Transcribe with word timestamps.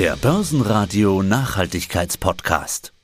Der 0.00 0.16
Börsenradio 0.16 1.22
Nachhaltigkeitspodcast. 1.22 2.94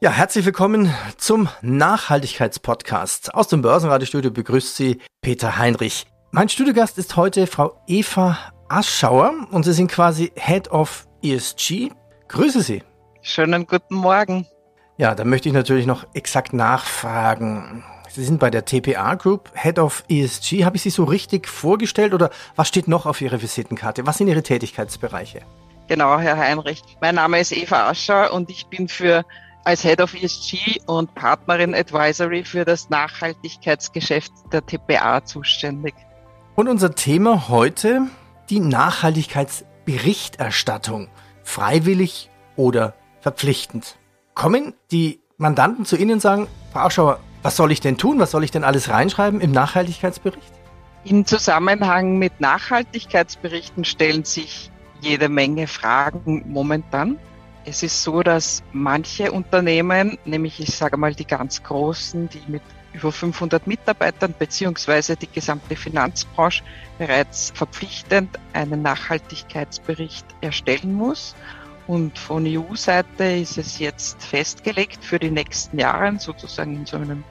Ja, 0.00 0.10
herzlich 0.10 0.44
willkommen 0.44 0.92
zum 1.16 1.48
Nachhaltigkeitspodcast. 1.62 3.32
Aus 3.32 3.46
dem 3.46 3.62
Börsenradiostudio 3.62 4.32
begrüßt 4.32 4.74
Sie 4.74 5.00
Peter 5.20 5.58
Heinrich. 5.58 6.06
Mein 6.32 6.48
Studiogast 6.48 6.98
ist 6.98 7.14
heute 7.14 7.46
Frau 7.46 7.80
Eva 7.86 8.36
Aschauer 8.68 9.32
und 9.52 9.62
Sie 9.62 9.74
sind 9.74 9.92
quasi 9.92 10.32
Head 10.34 10.72
of 10.72 11.06
ESG. 11.22 11.90
Grüße 12.26 12.62
Sie. 12.62 12.82
Schönen 13.22 13.64
guten 13.68 13.94
Morgen. 13.94 14.48
Ja, 14.98 15.14
da 15.14 15.24
möchte 15.24 15.50
ich 15.50 15.54
natürlich 15.54 15.84
noch 15.84 16.06
exakt 16.14 16.54
nachfragen. 16.54 17.84
Sie 18.08 18.24
sind 18.24 18.40
bei 18.40 18.48
der 18.48 18.64
TPA 18.64 19.14
Group 19.16 19.50
Head 19.54 19.78
of 19.78 20.02
ESG. 20.08 20.64
Habe 20.64 20.76
ich 20.76 20.82
Sie 20.82 20.88
so 20.88 21.04
richtig 21.04 21.48
vorgestellt 21.48 22.14
oder 22.14 22.30
was 22.54 22.68
steht 22.68 22.88
noch 22.88 23.04
auf 23.04 23.20
Ihrer 23.20 23.42
Visitenkarte? 23.42 24.06
Was 24.06 24.16
sind 24.16 24.28
Ihre 24.28 24.42
Tätigkeitsbereiche? 24.42 25.40
Genau, 25.86 26.18
Herr 26.18 26.38
Heinrich. 26.38 26.82
Mein 27.02 27.16
Name 27.16 27.40
ist 27.40 27.52
Eva 27.52 27.90
Ascher 27.90 28.32
und 28.32 28.48
ich 28.48 28.68
bin 28.68 28.88
für 28.88 29.22
als 29.64 29.82
Head 29.82 30.00
of 30.00 30.14
ESG 30.14 30.80
und 30.86 31.14
Partnerin 31.14 31.74
Advisory 31.74 32.44
für 32.44 32.64
das 32.64 32.88
Nachhaltigkeitsgeschäft 32.88 34.32
der 34.50 34.64
TPA 34.64 35.22
zuständig. 35.22 35.92
Und 36.54 36.68
unser 36.68 36.94
Thema 36.94 37.48
heute, 37.48 38.06
die 38.48 38.60
Nachhaltigkeitsberichterstattung. 38.60 41.08
Freiwillig 41.42 42.30
oder 42.56 42.94
verpflichtend. 43.20 43.98
Kommen 44.36 44.74
die 44.90 45.18
Mandanten 45.38 45.86
zu 45.86 45.96
Ihnen 45.96 46.12
und 46.12 46.20
sagen, 46.20 46.46
Frau 46.70 46.80
Auschauer, 46.80 47.20
was 47.42 47.56
soll 47.56 47.72
ich 47.72 47.80
denn 47.80 47.96
tun? 47.96 48.18
Was 48.18 48.32
soll 48.32 48.44
ich 48.44 48.50
denn 48.50 48.64
alles 48.64 48.90
reinschreiben 48.90 49.40
im 49.40 49.50
Nachhaltigkeitsbericht? 49.50 50.52
Im 51.04 51.24
Zusammenhang 51.24 52.18
mit 52.18 52.38
Nachhaltigkeitsberichten 52.38 53.86
stellen 53.86 54.24
sich 54.24 54.70
jede 55.00 55.30
Menge 55.30 55.66
Fragen 55.66 56.44
momentan. 56.48 57.18
Es 57.64 57.82
ist 57.82 58.02
so, 58.02 58.22
dass 58.22 58.62
manche 58.72 59.32
Unternehmen, 59.32 60.18
nämlich 60.26 60.60
ich 60.60 60.76
sage 60.76 60.98
mal 60.98 61.14
die 61.14 61.26
ganz 61.26 61.62
großen, 61.62 62.28
die 62.28 62.42
mit 62.46 62.62
über 62.92 63.12
500 63.12 63.66
Mitarbeitern 63.66 64.34
beziehungsweise 64.38 65.16
die 65.16 65.30
gesamte 65.32 65.76
Finanzbranche 65.76 66.62
bereits 66.98 67.52
verpflichtend 67.54 68.38
einen 68.52 68.82
Nachhaltigkeitsbericht 68.82 70.26
erstellen 70.42 70.92
muss. 70.92 71.34
Und 71.86 72.18
von 72.18 72.44
EU-Seite 72.46 73.24
ist 73.24 73.58
es 73.58 73.78
jetzt 73.78 74.22
festgelegt 74.22 75.04
für 75.04 75.18
die 75.18 75.30
nächsten 75.30 75.78
Jahre, 75.78 76.18
sozusagen 76.18 76.74
in 76.74 76.86
so 76.86 76.96
einem 76.96 77.22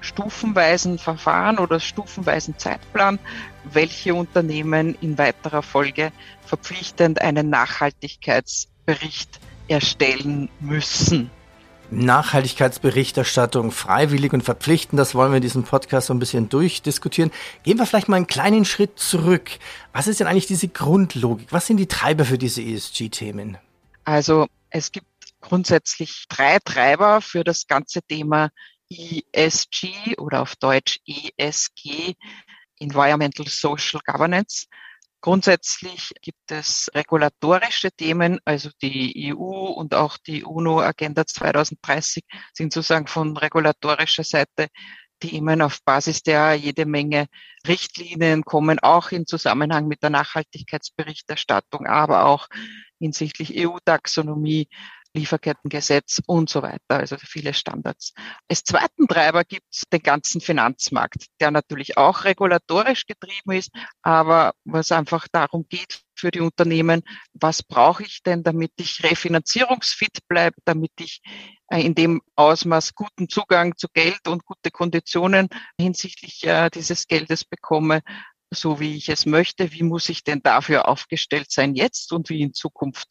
stufenweisen 0.00 0.98
Verfahren 0.98 1.58
oder 1.58 1.80
stufenweisen 1.80 2.58
Zeitplan, 2.58 3.18
welche 3.72 4.14
Unternehmen 4.14 4.96
in 5.00 5.16
weiterer 5.16 5.62
Folge 5.62 6.12
verpflichtend 6.44 7.22
einen 7.22 7.48
Nachhaltigkeitsbericht 7.48 9.40
erstellen 9.68 10.50
müssen. 10.60 11.30
Nachhaltigkeitsberichterstattung 11.90 13.70
freiwillig 13.70 14.32
und 14.32 14.42
verpflichtend, 14.42 14.98
das 14.98 15.14
wollen 15.14 15.32
wir 15.32 15.36
in 15.36 15.42
diesem 15.42 15.64
Podcast 15.64 16.08
so 16.08 16.14
ein 16.14 16.18
bisschen 16.18 16.48
durchdiskutieren. 16.48 17.30
Gehen 17.62 17.78
wir 17.78 17.86
vielleicht 17.86 18.08
mal 18.08 18.16
einen 18.16 18.26
kleinen 18.26 18.64
Schritt 18.64 18.98
zurück. 18.98 19.50
Was 19.92 20.06
ist 20.06 20.20
denn 20.20 20.26
eigentlich 20.26 20.46
diese 20.46 20.68
Grundlogik? 20.68 21.48
Was 21.50 21.66
sind 21.66 21.76
die 21.76 21.86
Treiber 21.86 22.24
für 22.24 22.38
diese 22.38 22.62
ESG-Themen? 22.62 23.58
Also 24.04 24.46
es 24.70 24.92
gibt 24.92 25.06
grundsätzlich 25.40 26.26
drei 26.28 26.58
Treiber 26.58 27.20
für 27.20 27.44
das 27.44 27.66
ganze 27.66 28.02
Thema 28.02 28.50
ESG 28.90 30.16
oder 30.18 30.42
auf 30.42 30.56
Deutsch 30.56 31.00
ESG, 31.06 32.14
Environmental 32.78 33.46
Social 33.46 34.00
Governance. 34.04 34.66
Grundsätzlich 35.20 36.12
gibt 36.20 36.50
es 36.50 36.90
regulatorische 36.94 37.90
Themen, 37.90 38.40
also 38.44 38.68
die 38.82 39.32
EU 39.32 39.70
und 39.72 39.94
auch 39.94 40.18
die 40.18 40.44
UNO 40.44 40.80
Agenda 40.80 41.26
2030 41.26 42.24
sind 42.52 42.74
sozusagen 42.74 43.06
von 43.06 43.34
regulatorischer 43.34 44.24
Seite 44.24 44.68
Themen, 45.24 45.62
auf 45.62 45.82
Basis 45.84 46.22
der 46.22 46.54
jede 46.54 46.84
Menge 46.84 47.28
Richtlinien 47.66 48.44
kommen, 48.44 48.78
auch 48.78 49.10
in 49.10 49.26
Zusammenhang 49.26 49.88
mit 49.88 50.02
der 50.02 50.10
Nachhaltigkeitsberichterstattung, 50.10 51.86
aber 51.86 52.26
auch 52.26 52.48
hinsichtlich 52.98 53.54
EU-Taxonomie, 53.56 54.68
Lieferkettengesetz 55.14 56.20
und 56.26 56.50
so 56.50 56.62
weiter, 56.62 56.98
also 56.98 57.16
viele 57.16 57.54
Standards. 57.54 58.12
Als 58.48 58.64
zweiten 58.64 59.06
Treiber 59.06 59.44
gibt 59.44 59.66
es 59.72 59.82
den 59.92 60.02
ganzen 60.02 60.40
Finanzmarkt, 60.40 61.26
der 61.40 61.50
natürlich 61.50 61.96
auch 61.96 62.24
regulatorisch 62.24 63.06
getrieben 63.06 63.52
ist, 63.52 63.70
aber 64.02 64.54
was 64.64 64.92
einfach 64.92 65.26
darum 65.30 65.66
geht 65.68 66.00
für 66.16 66.30
die 66.30 66.40
Unternehmen, 66.40 67.02
was 67.32 67.62
brauche 67.62 68.02
ich 68.02 68.22
denn, 68.22 68.42
damit 68.42 68.72
ich 68.76 69.02
refinanzierungsfit 69.02 70.26
bleibe, 70.28 70.56
damit 70.64 70.92
ich 70.98 71.20
äh, 71.68 71.80
in 71.80 71.94
dem 71.94 72.20
Ausmaß 72.36 72.94
guten 72.94 73.28
Zugang 73.28 73.76
zu 73.76 73.88
Geld 73.92 74.26
und 74.28 74.44
gute 74.44 74.70
Konditionen 74.70 75.48
hinsichtlich 75.78 76.44
äh, 76.44 76.70
dieses 76.70 77.06
Geldes 77.06 77.44
bekomme, 77.44 78.02
so 78.54 78.80
wie 78.80 78.96
ich 78.96 79.08
es 79.08 79.26
möchte. 79.26 79.72
Wie 79.72 79.82
muss 79.82 80.08
ich 80.08 80.24
denn 80.24 80.40
dafür 80.42 80.88
aufgestellt 80.88 81.50
sein 81.50 81.74
jetzt 81.74 82.12
und 82.12 82.28
wie 82.30 82.42
in 82.42 82.54
Zukunft? 82.54 83.08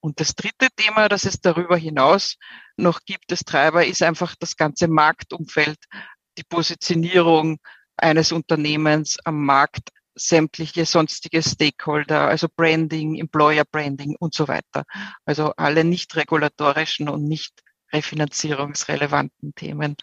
Und 0.00 0.20
das 0.20 0.34
dritte 0.34 0.68
Thema, 0.76 1.08
das 1.08 1.24
es 1.24 1.40
darüber 1.40 1.76
hinaus 1.76 2.36
noch 2.76 3.00
gibt, 3.04 3.30
das 3.30 3.40
Treiber, 3.40 3.84
ist 3.84 4.02
einfach 4.02 4.34
das 4.38 4.56
ganze 4.56 4.88
Marktumfeld, 4.88 5.78
die 6.38 6.44
Positionierung 6.44 7.58
eines 7.96 8.32
Unternehmens 8.32 9.18
am 9.24 9.44
Markt, 9.44 9.90
sämtliche 10.14 10.86
sonstige 10.86 11.42
Stakeholder, 11.42 12.28
also 12.28 12.48
Branding, 12.54 13.16
Employer 13.16 13.64
Branding 13.64 14.16
und 14.18 14.34
so 14.34 14.48
weiter. 14.48 14.84
Also 15.24 15.52
alle 15.56 15.84
nicht 15.84 16.16
regulatorischen 16.16 17.08
und 17.08 17.24
nicht 17.24 17.62
refinanzierungsrelevanten 17.92 19.54
Themen 19.54 19.96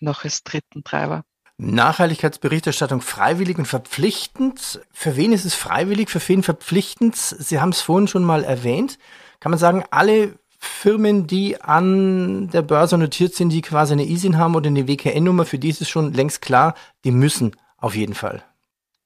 noch 0.00 0.24
als 0.24 0.42
dritten 0.42 0.84
Treiber. 0.84 1.24
Nachhaltigkeitsberichterstattung 1.58 3.00
freiwillig 3.00 3.58
und 3.58 3.66
verpflichtend. 3.66 4.80
Für 4.92 5.16
wen 5.16 5.32
ist 5.32 5.44
es 5.44 5.54
freiwillig, 5.54 6.08
für 6.08 6.26
wen 6.28 6.42
verpflichtend? 6.42 7.16
Sie 7.16 7.60
haben 7.60 7.70
es 7.70 7.80
vorhin 7.80 8.08
schon 8.08 8.24
mal 8.24 8.44
erwähnt. 8.44 8.98
Kann 9.40 9.50
man 9.50 9.58
sagen, 9.58 9.84
alle 9.90 10.38
Firmen, 10.58 11.26
die 11.26 11.60
an 11.60 12.48
der 12.50 12.62
Börse 12.62 12.96
notiert 12.96 13.34
sind, 13.34 13.50
die 13.50 13.62
quasi 13.62 13.92
eine 13.92 14.06
ISIN 14.06 14.38
haben 14.38 14.54
oder 14.54 14.68
eine 14.68 14.88
WKN-Nummer, 14.88 15.44
für 15.44 15.58
die 15.58 15.68
ist 15.68 15.80
es 15.80 15.88
schon 15.88 16.12
längst 16.12 16.42
klar, 16.42 16.74
die 17.04 17.12
müssen 17.12 17.56
auf 17.76 17.94
jeden 17.94 18.14
Fall. 18.14 18.44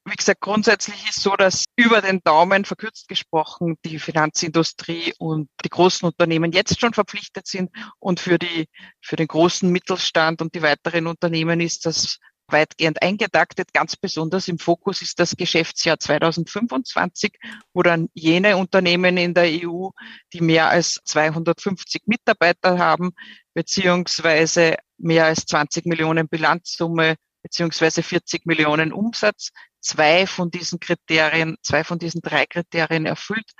Wie 0.05 0.15
gesagt, 0.15 0.41
grundsätzlich 0.41 1.07
ist 1.07 1.21
so, 1.21 1.35
dass 1.37 1.63
über 1.77 2.01
den 2.01 2.19
Daumen 2.25 2.65
verkürzt 2.65 3.07
gesprochen 3.07 3.77
die 3.85 3.99
Finanzindustrie 3.99 5.13
und 5.17 5.47
die 5.63 5.69
großen 5.69 6.05
Unternehmen 6.05 6.51
jetzt 6.51 6.79
schon 6.79 6.93
verpflichtet 6.93 7.47
sind 7.47 7.71
und 7.99 8.19
für 8.19 8.37
die, 8.37 8.67
für 8.99 9.15
den 9.15 9.27
großen 9.27 9.71
Mittelstand 9.71 10.41
und 10.41 10.53
die 10.55 10.61
weiteren 10.61 11.07
Unternehmen 11.07 11.61
ist 11.61 11.85
das 11.85 12.19
weitgehend 12.47 13.01
eingetaktet. 13.01 13.73
Ganz 13.73 13.95
besonders 13.95 14.47
im 14.47 14.59
Fokus 14.59 15.01
ist 15.01 15.19
das 15.19 15.35
Geschäftsjahr 15.35 15.99
2025, 15.99 17.37
wo 17.73 17.83
dann 17.83 18.09
jene 18.13 18.57
Unternehmen 18.57 19.17
in 19.17 19.33
der 19.33 19.45
EU, 19.45 19.89
die 20.33 20.41
mehr 20.41 20.69
als 20.69 21.01
250 21.05 22.03
Mitarbeiter 22.05 22.77
haben, 22.77 23.11
beziehungsweise 23.53 24.77
mehr 24.97 25.25
als 25.25 25.45
20 25.45 25.85
Millionen 25.85 26.27
Bilanzsumme, 26.27 27.15
beziehungsweise 27.41 28.03
40 28.03 28.45
Millionen 28.45 28.93
Umsatz, 28.93 29.51
zwei 29.81 30.25
von 30.27 30.49
diesen 30.49 30.79
Kriterien, 30.79 31.57
zwei 31.61 31.83
von 31.83 31.99
diesen 31.99 32.21
drei 32.21 32.45
Kriterien 32.45 33.05
erfüllt 33.05 33.51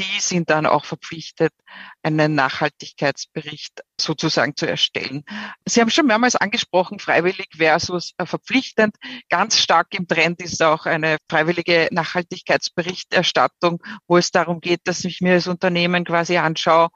die 0.00 0.20
sind 0.20 0.48
dann 0.48 0.64
auch 0.64 0.86
verpflichtet, 0.86 1.52
einen 2.02 2.34
Nachhaltigkeitsbericht 2.34 3.82
sozusagen 4.00 4.56
zu 4.56 4.66
erstellen. 4.66 5.24
Sie 5.66 5.80
haben 5.80 5.90
schon 5.90 6.06
mehrmals 6.06 6.36
angesprochen, 6.36 6.98
freiwillig 6.98 7.48
versus 7.56 8.14
äh, 8.16 8.24
verpflichtend. 8.24 8.96
Ganz 9.28 9.58
stark 9.58 9.88
im 9.94 10.08
Trend 10.08 10.40
ist 10.40 10.62
auch 10.62 10.86
eine 10.86 11.18
freiwillige 11.28 11.88
Nachhaltigkeitsberichterstattung, 11.92 13.82
wo 14.08 14.16
es 14.16 14.30
darum 14.30 14.60
geht, 14.60 14.80
dass 14.84 15.04
ich 15.04 15.20
mir 15.20 15.34
als 15.34 15.48
Unternehmen 15.48 16.04
quasi 16.04 16.38
anschaue, 16.38 16.88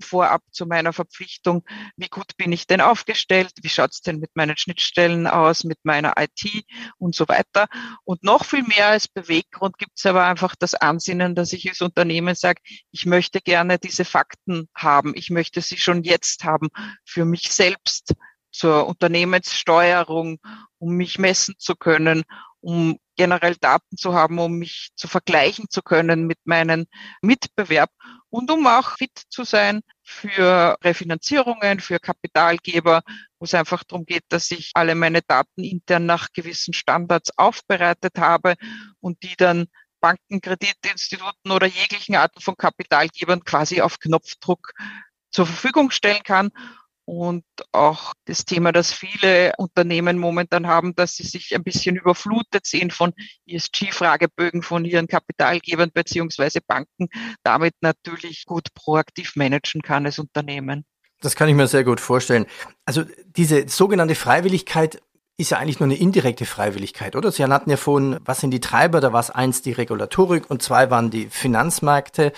vorab 0.00 0.42
zu 0.50 0.66
meiner 0.66 0.92
Verpflichtung, 0.92 1.64
wie 1.96 2.08
gut 2.08 2.36
bin 2.36 2.52
ich 2.52 2.66
denn 2.66 2.80
aufgestellt, 2.80 3.52
wie 3.62 3.68
schaut's 3.68 4.00
denn 4.00 4.18
mit 4.18 4.30
meinen 4.34 4.56
Schnittstellen 4.56 5.26
aus, 5.26 5.64
mit 5.64 5.78
meiner 5.82 6.14
IT 6.18 6.64
und 6.98 7.14
so 7.14 7.28
weiter. 7.28 7.66
Und 8.04 8.22
noch 8.22 8.44
viel 8.44 8.62
mehr 8.62 8.88
als 8.88 9.08
Beweggrund 9.08 9.78
gibt's 9.78 10.06
aber 10.06 10.24
einfach 10.24 10.54
das 10.56 10.74
Ansinnen, 10.74 11.34
dass 11.34 11.52
ich 11.52 11.68
als 11.68 11.80
Unternehmen 11.80 12.34
sage, 12.34 12.60
ich 12.90 13.06
möchte 13.06 13.40
gerne 13.40 13.78
diese 13.78 14.04
Fakten 14.04 14.68
haben, 14.74 15.12
ich 15.14 15.30
möchte 15.30 15.60
sie 15.60 15.78
schon 15.78 16.02
jetzt 16.02 16.44
haben 16.44 16.68
für 17.04 17.24
mich 17.24 17.50
selbst 17.52 18.14
zur 18.52 18.86
Unternehmenssteuerung, 18.86 20.38
um 20.78 20.96
mich 20.96 21.18
messen 21.18 21.54
zu 21.58 21.76
können, 21.76 22.24
um 22.60 22.98
generell 23.16 23.56
Daten 23.56 23.96
zu 23.96 24.14
haben, 24.14 24.38
um 24.38 24.58
mich 24.58 24.90
zu 24.94 25.08
vergleichen 25.08 25.66
zu 25.70 25.82
können 25.82 26.26
mit 26.26 26.38
meinen 26.44 26.86
Mitbewerb 27.22 27.90
und 28.30 28.50
um 28.50 28.66
auch 28.66 28.96
fit 28.96 29.16
zu 29.28 29.44
sein 29.44 29.80
für 30.02 30.76
Refinanzierungen, 30.82 31.80
für 31.80 31.98
Kapitalgeber, 31.98 33.02
wo 33.38 33.44
es 33.44 33.54
einfach 33.54 33.84
darum 33.84 34.06
geht, 34.06 34.24
dass 34.28 34.50
ich 34.50 34.70
alle 34.74 34.94
meine 34.94 35.22
Daten 35.22 35.64
intern 35.64 36.06
nach 36.06 36.28
gewissen 36.32 36.72
Standards 36.72 37.36
aufbereitet 37.36 38.18
habe 38.18 38.54
und 39.00 39.22
die 39.22 39.34
dann 39.36 39.66
Banken, 40.00 40.40
Kreditinstituten 40.40 41.50
oder 41.50 41.66
jeglichen 41.66 42.14
Arten 42.14 42.40
von 42.40 42.56
Kapitalgebern 42.56 43.44
quasi 43.44 43.82
auf 43.82 43.98
Knopfdruck 43.98 44.72
zur 45.30 45.46
Verfügung 45.46 45.90
stellen 45.90 46.22
kann. 46.24 46.50
Und 47.12 47.42
auch 47.72 48.12
das 48.26 48.44
Thema, 48.44 48.70
das 48.70 48.92
viele 48.92 49.52
Unternehmen 49.58 50.16
momentan 50.16 50.68
haben, 50.68 50.94
dass 50.94 51.16
sie 51.16 51.24
sich 51.24 51.52
ein 51.56 51.64
bisschen 51.64 51.96
überflutet 51.96 52.66
sehen 52.66 52.92
von 52.92 53.12
ESG-Fragebögen 53.48 54.62
von 54.62 54.84
ihren 54.84 55.08
Kapitalgebern 55.08 55.90
beziehungsweise 55.92 56.60
Banken, 56.64 57.08
damit 57.42 57.74
natürlich 57.80 58.44
gut 58.44 58.72
proaktiv 58.74 59.34
managen 59.34 59.82
kann 59.82 60.06
als 60.06 60.20
Unternehmen. 60.20 60.84
Das 61.20 61.34
kann 61.34 61.48
ich 61.48 61.56
mir 61.56 61.66
sehr 61.66 61.82
gut 61.82 61.98
vorstellen. 61.98 62.46
Also 62.84 63.02
diese 63.26 63.68
sogenannte 63.68 64.14
Freiwilligkeit 64.14 65.02
ist 65.36 65.50
ja 65.50 65.58
eigentlich 65.58 65.80
nur 65.80 65.88
eine 65.88 65.98
indirekte 65.98 66.46
Freiwilligkeit, 66.46 67.16
oder? 67.16 67.32
Sie 67.32 67.42
hatten 67.42 67.70
ja 67.70 67.76
vorhin, 67.76 68.20
was 68.24 68.38
sind 68.38 68.52
die 68.52 68.60
Treiber? 68.60 69.00
Da 69.00 69.12
war 69.12 69.18
es 69.18 69.30
eins 69.30 69.62
die 69.62 69.72
Regulatorik 69.72 70.48
und 70.48 70.62
zwei 70.62 70.90
waren 70.90 71.10
die 71.10 71.26
Finanzmärkte. 71.26 72.32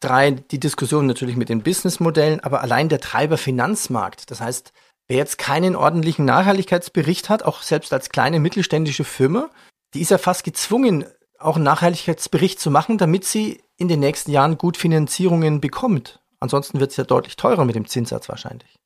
Drei 0.00 0.30
die 0.30 0.60
Diskussion 0.60 1.06
natürlich 1.06 1.36
mit 1.36 1.48
den 1.48 1.62
Businessmodellen, 1.62 2.40
aber 2.40 2.60
allein 2.60 2.88
der 2.88 3.00
Treiber 3.00 3.38
Finanzmarkt. 3.38 4.30
Das 4.30 4.40
heißt, 4.40 4.72
wer 5.08 5.16
jetzt 5.16 5.38
keinen 5.38 5.74
ordentlichen 5.74 6.24
Nachhaltigkeitsbericht 6.24 7.28
hat, 7.28 7.42
auch 7.42 7.62
selbst 7.62 7.92
als 7.92 8.10
kleine 8.10 8.40
mittelständische 8.40 9.04
Firma, 9.04 9.50
die 9.94 10.02
ist 10.02 10.10
ja 10.10 10.18
fast 10.18 10.44
gezwungen, 10.44 11.04
auch 11.38 11.56
einen 11.56 11.64
Nachhaltigkeitsbericht 11.64 12.60
zu 12.60 12.70
machen, 12.70 12.98
damit 12.98 13.24
sie 13.24 13.62
in 13.76 13.88
den 13.88 14.00
nächsten 14.00 14.30
Jahren 14.30 14.58
gut 14.58 14.76
Finanzierungen 14.76 15.60
bekommt. 15.60 16.20
Ansonsten 16.40 16.80
wird 16.80 16.90
es 16.90 16.96
ja 16.96 17.04
deutlich 17.04 17.36
teurer 17.36 17.64
mit 17.64 17.76
dem 17.76 17.86
Zinssatz 17.86 18.28
wahrscheinlich. 18.28 18.76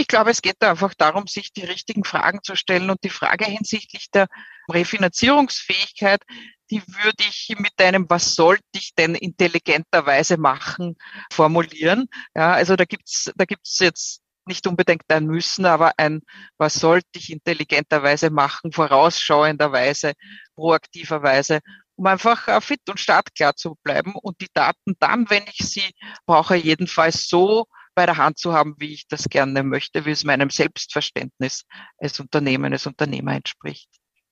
Ich 0.00 0.06
glaube, 0.06 0.30
es 0.30 0.42
geht 0.42 0.62
einfach 0.62 0.94
darum, 0.94 1.26
sich 1.26 1.52
die 1.52 1.64
richtigen 1.64 2.04
Fragen 2.04 2.38
zu 2.44 2.54
stellen 2.54 2.88
und 2.88 3.02
die 3.02 3.10
Frage 3.10 3.46
hinsichtlich 3.46 4.12
der 4.12 4.28
Refinanzierungsfähigkeit, 4.70 6.22
die 6.70 6.86
würde 6.86 7.24
ich 7.28 7.52
mit 7.58 7.72
einem, 7.80 8.06
was 8.08 8.36
sollte 8.36 8.62
ich 8.76 8.94
denn 8.94 9.16
intelligenterweise 9.16 10.36
machen, 10.36 10.94
formulieren. 11.32 12.06
Ja, 12.36 12.52
also 12.52 12.76
da 12.76 12.84
gibt's, 12.84 13.32
da 13.34 13.44
gibt's 13.44 13.80
jetzt 13.80 14.22
nicht 14.46 14.68
unbedingt 14.68 15.02
ein 15.08 15.26
Müssen, 15.26 15.66
aber 15.66 15.90
ein, 15.96 16.20
was 16.58 16.74
sollte 16.74 17.08
ich 17.16 17.32
intelligenterweise 17.32 18.30
machen, 18.30 18.70
vorausschauenderweise, 18.70 20.12
proaktiverweise, 20.54 21.58
um 21.96 22.06
einfach 22.06 22.46
äh, 22.46 22.60
fit 22.60 22.88
und 22.88 23.00
startklar 23.00 23.56
zu 23.56 23.76
bleiben 23.82 24.14
und 24.14 24.40
die 24.40 24.48
Daten 24.54 24.94
dann, 25.00 25.28
wenn 25.28 25.42
ich 25.52 25.68
sie 25.68 25.90
brauche, 26.24 26.54
jedenfalls 26.54 27.28
so 27.28 27.66
bei 27.98 28.06
der 28.06 28.16
Hand 28.16 28.38
zu 28.38 28.52
haben, 28.52 28.76
wie 28.78 28.94
ich 28.94 29.08
das 29.08 29.24
gerne 29.24 29.64
möchte, 29.64 30.04
wie 30.04 30.12
es 30.12 30.22
meinem 30.22 30.50
Selbstverständnis 30.50 31.64
als 31.98 32.20
Unternehmen, 32.20 32.72
als 32.72 32.86
Unternehmer 32.86 33.32
entspricht. 33.32 33.88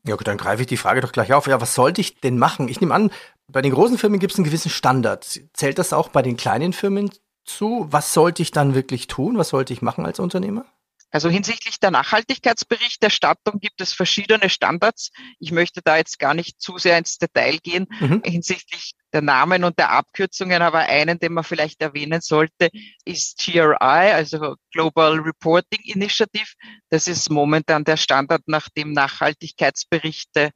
Ja, 0.06 0.14
gut, 0.14 0.28
dann 0.28 0.36
greife 0.36 0.62
ich 0.62 0.68
die 0.68 0.76
Frage 0.76 1.00
doch 1.00 1.10
gleich 1.10 1.32
auf. 1.32 1.48
Ja, 1.48 1.60
was 1.60 1.74
sollte 1.74 2.00
ich 2.00 2.20
denn 2.20 2.38
machen? 2.38 2.68
Ich 2.68 2.80
nehme 2.80 2.94
an, 2.94 3.10
bei 3.48 3.62
den 3.62 3.72
großen 3.72 3.98
Firmen 3.98 4.20
gibt 4.20 4.34
es 4.34 4.38
einen 4.38 4.44
gewissen 4.44 4.70
Standard. 4.70 5.24
Zählt 5.52 5.80
das 5.80 5.92
auch 5.92 6.10
bei 6.10 6.22
den 6.22 6.36
kleinen 6.36 6.72
Firmen 6.72 7.10
zu? 7.44 7.88
Was 7.90 8.14
sollte 8.14 8.40
ich 8.40 8.52
dann 8.52 8.76
wirklich 8.76 9.08
tun? 9.08 9.36
Was 9.36 9.48
sollte 9.48 9.72
ich 9.72 9.82
machen 9.82 10.06
als 10.06 10.20
Unternehmer? 10.20 10.64
Also 11.10 11.28
hinsichtlich 11.28 11.78
der 11.78 11.90
Nachhaltigkeitsberichterstattung 11.92 13.60
gibt 13.60 13.80
es 13.80 13.92
verschiedene 13.92 14.50
Standards. 14.50 15.10
Ich 15.38 15.52
möchte 15.52 15.80
da 15.82 15.96
jetzt 15.96 16.18
gar 16.18 16.34
nicht 16.34 16.60
zu 16.60 16.78
sehr 16.78 16.98
ins 16.98 17.18
Detail 17.18 17.58
gehen 17.58 17.86
mhm. 18.00 18.22
hinsichtlich 18.24 18.92
der 19.12 19.22
Namen 19.22 19.64
und 19.64 19.78
der 19.78 19.92
Abkürzungen, 19.92 20.60
aber 20.62 20.80
einen, 20.80 21.18
den 21.18 21.32
man 21.32 21.44
vielleicht 21.44 21.80
erwähnen 21.80 22.20
sollte, 22.20 22.68
ist 23.04 23.38
GRI, 23.38 23.76
also 23.80 24.56
Global 24.72 25.20
Reporting 25.20 25.80
Initiative. 25.84 26.52
Das 26.90 27.08
ist 27.08 27.30
momentan 27.30 27.84
der 27.84 27.96
Standard, 27.96 28.42
nach 28.46 28.68
dem 28.76 28.92
Nachhaltigkeitsberichte 28.92 30.50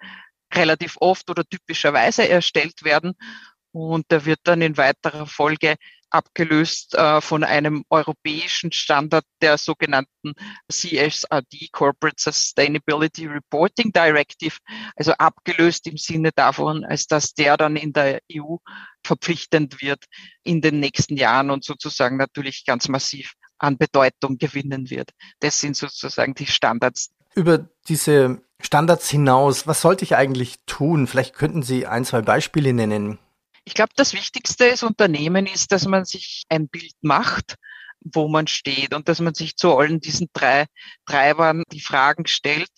relativ 0.53 0.97
oft 1.01 1.31
oder 1.31 1.45
typischerweise 1.45 2.29
erstellt 2.29 2.83
werden. 2.83 3.15
Und 3.73 4.11
der 4.11 4.25
wird 4.27 4.41
dann 4.45 4.63
in 4.63 4.77
weiterer 4.77 5.27
Folge 5.27 5.77
abgelöst 6.11 6.95
äh, 6.95 7.21
von 7.21 7.45
einem 7.45 7.85
europäischen 7.89 8.73
Standard 8.73 9.25
der 9.41 9.59
sogenannten 9.59 10.35
CSRD, 10.71 11.71
Corporate 11.73 12.17
Sustainability 12.19 13.27
Reporting 13.27 13.93
Directive, 13.93 14.57
also 14.97 15.13
abgelöst 15.13 15.87
im 15.87 15.97
Sinne 15.97 16.31
davon, 16.35 16.85
als 16.85 17.07
dass 17.07 17.33
der 17.35 17.57
dann 17.57 17.77
in 17.77 17.93
der 17.93 18.21
EU 18.33 18.57
verpflichtend 19.05 19.81
wird 19.81 20.05
in 20.43 20.61
den 20.61 20.81
nächsten 20.81 21.17
Jahren 21.17 21.51
und 21.51 21.65
sozusagen 21.65 22.17
natürlich 22.17 22.65
ganz 22.67 22.89
massiv 22.89 23.33
an 23.59 23.79
Bedeutung 23.79 24.39
gewinnen 24.39 24.91
wird. 24.91 25.11
Das 25.41 25.61
sind 25.61 25.77
sozusagen 25.77 26.35
die 26.35 26.47
Standards. 26.47 27.11
Über 27.35 27.69
diese 27.89 28.43
Standards 28.61 29.09
hinaus, 29.09 29.67
was 29.67 29.81
sollte 29.81 30.05
ich 30.05 30.17
eigentlich 30.17 30.57
tun? 30.67 31.07
Vielleicht 31.07 31.35
könnten 31.35 31.63
Sie 31.63 31.87
ein, 31.87 32.05
zwei 32.05 32.23
Beispiele 32.23 32.73
nennen. 32.73 33.19
Ich 33.65 33.75
glaube, 33.75 33.93
das 33.97 34.15
Wichtigste 34.15 34.65
als 34.65 34.83
Unternehmen 34.83 35.47
ist, 35.47 35.73
dass 35.73 35.87
man 35.87 36.05
sich 36.05 36.45
ein 36.49 36.69
Bild 36.69 36.95
macht, 37.03 37.57
wo 38.01 38.29
man 38.29 38.47
steht 38.47 38.95
und 38.95 39.09
dass 39.09 39.21
man 39.21 39.35
sich 39.35 39.57
zu 39.57 39.77
allen 39.77 40.01
diesen 40.01 40.29
drei 40.33 40.67
Treibern 41.07 41.63
die 41.73 41.81
Fragen 41.81 42.27
stellt, 42.27 42.71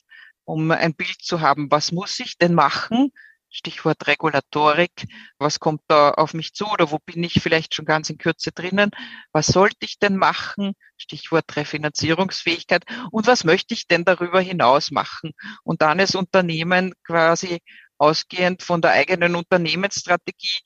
um 0.44 0.70
ein 0.70 0.94
Bild 0.94 1.22
zu 1.22 1.40
haben, 1.40 1.70
was 1.70 1.92
muss 1.92 2.18
ich 2.18 2.38
denn 2.38 2.54
machen? 2.54 3.12
Stichwort 3.52 4.06
Regulatorik. 4.06 5.06
Was 5.38 5.60
kommt 5.60 5.82
da 5.86 6.10
auf 6.10 6.32
mich 6.32 6.54
zu 6.54 6.66
oder 6.66 6.90
wo 6.90 6.98
bin 6.98 7.22
ich 7.22 7.34
vielleicht 7.34 7.74
schon 7.74 7.84
ganz 7.84 8.08
in 8.08 8.16
Kürze 8.16 8.50
drinnen? 8.50 8.90
Was 9.30 9.46
sollte 9.46 9.84
ich 9.84 9.98
denn 9.98 10.16
machen? 10.16 10.72
Stichwort 10.96 11.54
Refinanzierungsfähigkeit. 11.54 12.84
Und 13.10 13.26
was 13.26 13.44
möchte 13.44 13.74
ich 13.74 13.86
denn 13.86 14.04
darüber 14.04 14.40
hinaus 14.40 14.90
machen? 14.90 15.32
Und 15.64 15.82
dann 15.82 16.00
als 16.00 16.14
Unternehmen 16.14 16.94
quasi 17.04 17.60
ausgehend 18.02 18.64
von 18.64 18.82
der 18.82 18.90
eigenen 18.90 19.36
Unternehmensstrategie 19.36 20.58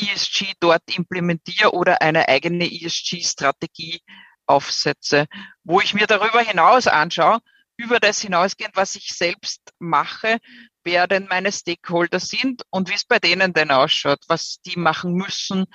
ESG 0.00 0.54
dort 0.58 0.82
implementiere 0.96 1.72
oder 1.72 2.00
eine 2.00 2.28
eigene 2.28 2.64
ESG-Strategie 2.64 4.00
aufsetze, 4.46 5.26
wo 5.64 5.80
ich 5.80 5.92
mir 5.92 6.06
darüber 6.06 6.40
hinaus 6.40 6.86
anschaue, 6.86 7.40
über 7.76 8.00
das 8.00 8.20
hinausgehend, 8.20 8.74
was 8.74 8.96
ich 8.96 9.12
selbst 9.14 9.60
mache, 9.78 10.38
wer 10.82 11.06
denn 11.06 11.26
meine 11.28 11.52
Stakeholder 11.52 12.20
sind 12.20 12.62
und 12.70 12.88
wie 12.88 12.94
es 12.94 13.04
bei 13.04 13.18
denen 13.18 13.52
denn 13.52 13.70
ausschaut, 13.70 14.20
was 14.26 14.60
die 14.64 14.78
machen 14.78 15.12
müssen, 15.12 15.66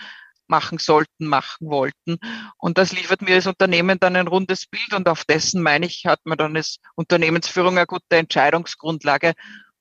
machen 0.48 0.80
sollten, 0.80 1.28
machen 1.28 1.70
wollten. 1.70 2.18
Und 2.58 2.78
das 2.80 2.92
liefert 2.92 3.22
mir 3.22 3.36
als 3.36 3.48
Unternehmen 3.48 4.00
dann 4.00 4.16
ein 4.16 4.28
rundes 4.28 4.66
Bild 4.66 4.94
und 4.94 5.08
auf 5.08 5.26
dessen, 5.26 5.62
meine 5.62 5.86
ich, 5.86 6.06
hat 6.08 6.20
man 6.26 6.38
dann 6.38 6.58
als 6.58 6.80
Unternehmensführung 6.96 7.78
eine 7.78 7.86
gute 7.86 8.18
Entscheidungsgrundlage, 8.18 9.34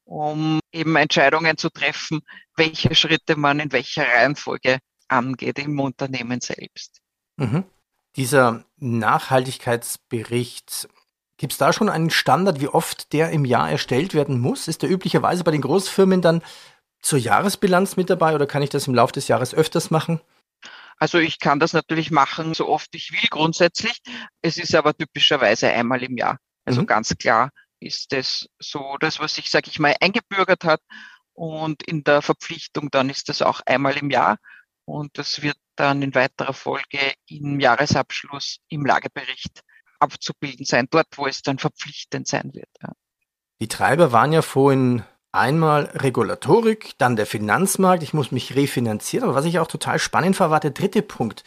um 0.04 0.60
eben 0.72 0.96
Entscheidungen 0.96 1.56
zu 1.56 1.70
treffen, 1.70 2.20
welche 2.56 2.94
Schritte 2.94 3.36
man 3.36 3.60
in 3.60 3.72
welcher 3.72 4.04
Reihenfolge 4.04 4.78
angeht 5.08 5.58
im 5.58 5.78
Unternehmen 5.78 6.40
selbst. 6.40 7.00
Mhm. 7.36 7.64
Dieser 8.16 8.64
Nachhaltigkeitsbericht, 8.76 10.88
gibt 11.38 11.52
es 11.52 11.58
da 11.58 11.72
schon 11.72 11.88
einen 11.88 12.10
Standard, 12.10 12.60
wie 12.60 12.68
oft 12.68 13.12
der 13.12 13.30
im 13.30 13.44
Jahr 13.44 13.70
erstellt 13.70 14.14
werden 14.14 14.38
muss? 14.38 14.68
Ist 14.68 14.82
der 14.82 14.90
üblicherweise 14.90 15.44
bei 15.44 15.50
den 15.50 15.62
Großfirmen 15.62 16.20
dann 16.20 16.42
zur 17.00 17.18
Jahresbilanz 17.18 17.96
mit 17.96 18.10
dabei 18.10 18.34
oder 18.34 18.46
kann 18.46 18.62
ich 18.62 18.70
das 18.70 18.86
im 18.86 18.94
Laufe 18.94 19.12
des 19.12 19.28
Jahres 19.28 19.54
öfters 19.54 19.90
machen? 19.90 20.20
Also 20.98 21.18
ich 21.18 21.40
kann 21.40 21.58
das 21.58 21.72
natürlich 21.72 22.12
machen, 22.12 22.54
so 22.54 22.68
oft 22.68 22.94
ich 22.94 23.12
will 23.12 23.28
grundsätzlich. 23.28 24.00
Es 24.40 24.56
ist 24.56 24.74
aber 24.74 24.94
typischerweise 24.94 25.68
einmal 25.68 26.02
im 26.02 26.16
Jahr. 26.16 26.38
Also 26.64 26.82
mhm. 26.82 26.86
ganz 26.86 27.16
klar 27.18 27.50
ist 27.82 28.12
das 28.12 28.46
so 28.58 28.96
das, 29.00 29.20
was 29.20 29.34
sich, 29.34 29.50
sage 29.50 29.70
ich 29.70 29.78
mal, 29.78 29.94
eingebürgert 30.00 30.64
hat. 30.64 30.80
Und 31.34 31.82
in 31.82 32.04
der 32.04 32.22
Verpflichtung 32.22 32.90
dann 32.90 33.10
ist 33.10 33.28
das 33.28 33.42
auch 33.42 33.60
einmal 33.66 33.96
im 33.96 34.10
Jahr. 34.10 34.36
Und 34.84 35.16
das 35.18 35.42
wird 35.42 35.56
dann 35.76 36.02
in 36.02 36.14
weiterer 36.14 36.52
Folge 36.52 37.14
im 37.26 37.60
Jahresabschluss 37.60 38.58
im 38.68 38.84
Lagebericht 38.84 39.62
abzubilden 39.98 40.66
sein, 40.66 40.88
dort, 40.90 41.06
wo 41.16 41.26
es 41.26 41.42
dann 41.42 41.58
verpflichtend 41.58 42.26
sein 42.26 42.52
wird. 42.52 42.68
Ja. 42.82 42.92
Die 43.60 43.68
Treiber 43.68 44.12
waren 44.12 44.32
ja 44.32 44.42
vorhin 44.42 45.04
einmal 45.30 45.84
Regulatorik, 45.94 46.92
dann 46.98 47.16
der 47.16 47.26
Finanzmarkt, 47.26 48.02
ich 48.02 48.12
muss 48.12 48.32
mich 48.32 48.54
refinanzieren. 48.54 49.24
Aber 49.24 49.34
was 49.34 49.44
ich 49.44 49.58
auch 49.58 49.68
total 49.68 49.98
spannend 49.98 50.38
war, 50.40 50.50
war 50.50 50.60
der 50.60 50.72
dritte 50.72 51.02
Punkt 51.02 51.44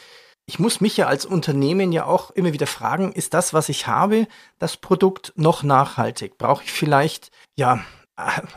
ich 0.48 0.60
muss 0.60 0.80
mich 0.80 0.96
ja 0.98 1.08
als 1.08 1.26
Unternehmen 1.26 1.92
ja 1.92 2.06
auch 2.06 2.32
immer 2.32 2.54
wieder 2.54 2.68
fragen, 2.68 3.12
ist 3.14 3.34
das, 3.34 3.54
was 3.54 3.70
ich 3.70 3.88
habe, 3.88 4.28
das 4.60 4.78
Produkt 4.78 5.34
noch 5.36 5.64
nachhaltig? 5.64 6.38
Brauche 6.38 6.64
ich 6.64 6.72
vielleicht, 6.72 7.32
ja, 7.56 7.84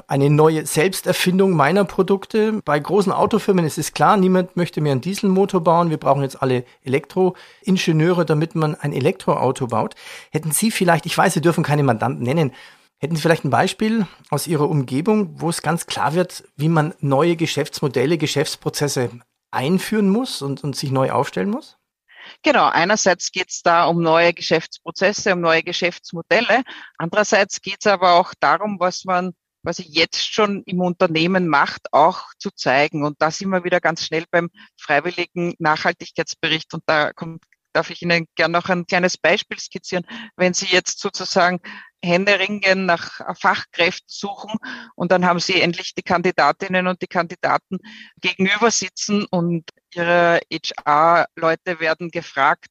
eine 0.06 0.30
neue 0.30 0.66
Selbsterfindung 0.66 1.52
meiner 1.52 1.84
Produkte. 1.84 2.60
Bei 2.64 2.78
großen 2.78 3.10
Autofirmen 3.10 3.64
ist 3.64 3.76
es 3.76 3.92
klar, 3.92 4.16
niemand 4.16 4.56
möchte 4.56 4.80
mehr 4.80 4.92
einen 4.92 5.00
Dieselmotor 5.00 5.62
bauen. 5.62 5.90
Wir 5.90 5.96
brauchen 5.96 6.22
jetzt 6.22 6.40
alle 6.40 6.64
Elektroingenieure, 6.84 8.24
damit 8.24 8.54
man 8.54 8.76
ein 8.76 8.92
Elektroauto 8.92 9.66
baut. 9.66 9.96
Hätten 10.30 10.52
Sie 10.52 10.70
vielleicht, 10.70 11.06
ich 11.06 11.18
weiß, 11.18 11.34
Sie 11.34 11.40
dürfen 11.40 11.64
keine 11.64 11.82
Mandanten 11.82 12.22
nennen, 12.22 12.52
hätten 12.98 13.16
Sie 13.16 13.22
vielleicht 13.22 13.44
ein 13.44 13.50
Beispiel 13.50 14.06
aus 14.30 14.46
Ihrer 14.46 14.68
Umgebung, 14.68 15.40
wo 15.40 15.48
es 15.48 15.62
ganz 15.62 15.86
klar 15.86 16.14
wird, 16.14 16.44
wie 16.56 16.68
man 16.68 16.94
neue 17.00 17.34
Geschäftsmodelle, 17.34 18.16
Geschäftsprozesse 18.16 19.10
einführen 19.50 20.08
muss 20.08 20.40
und, 20.40 20.62
und 20.62 20.76
sich 20.76 20.92
neu 20.92 21.10
aufstellen 21.10 21.50
muss? 21.50 21.77
Genau, 22.42 22.66
einerseits 22.66 23.30
geht 23.32 23.50
es 23.50 23.62
da 23.62 23.86
um 23.86 24.02
neue 24.02 24.32
Geschäftsprozesse, 24.32 25.34
um 25.34 25.40
neue 25.40 25.62
Geschäftsmodelle. 25.62 26.62
Andererseits 26.96 27.60
geht 27.60 27.78
es 27.80 27.86
aber 27.86 28.14
auch 28.14 28.34
darum, 28.40 28.78
was 28.80 29.04
man 29.04 29.32
was 29.62 29.78
ich 29.80 29.88
jetzt 29.88 30.32
schon 30.32 30.62
im 30.64 30.80
Unternehmen 30.80 31.48
macht, 31.48 31.92
auch 31.92 32.22
zu 32.38 32.50
zeigen. 32.50 33.04
Und 33.04 33.20
da 33.20 33.30
sind 33.30 33.50
wir 33.50 33.64
wieder 33.64 33.80
ganz 33.80 34.04
schnell 34.04 34.24
beim 34.30 34.50
freiwilligen 34.80 35.54
Nachhaltigkeitsbericht. 35.58 36.72
Und 36.74 36.84
da 36.86 37.12
kommt, 37.12 37.42
darf 37.72 37.90
ich 37.90 38.02
Ihnen 38.02 38.26
gerne 38.34 38.52
noch 38.52 38.68
ein 38.68 38.86
kleines 38.86 39.18
Beispiel 39.18 39.58
skizzieren. 39.58 40.06
Wenn 40.36 40.54
Sie 40.54 40.66
jetzt 40.66 41.00
sozusagen 41.00 41.60
Händeringen 42.04 42.86
nach 42.86 43.20
Fachkräften 43.38 44.08
suchen 44.08 44.58
und 44.94 45.10
dann 45.10 45.26
haben 45.26 45.40
Sie 45.40 45.60
endlich 45.60 45.94
die 45.94 46.02
Kandidatinnen 46.02 46.86
und 46.86 47.02
die 47.02 47.06
Kandidaten 47.06 47.78
gegenüber 48.20 48.70
sitzen 48.70 49.26
und 49.30 49.64
Ihre 49.94 50.40
HR-Leute 50.52 51.80
werden 51.80 52.10
gefragt, 52.10 52.66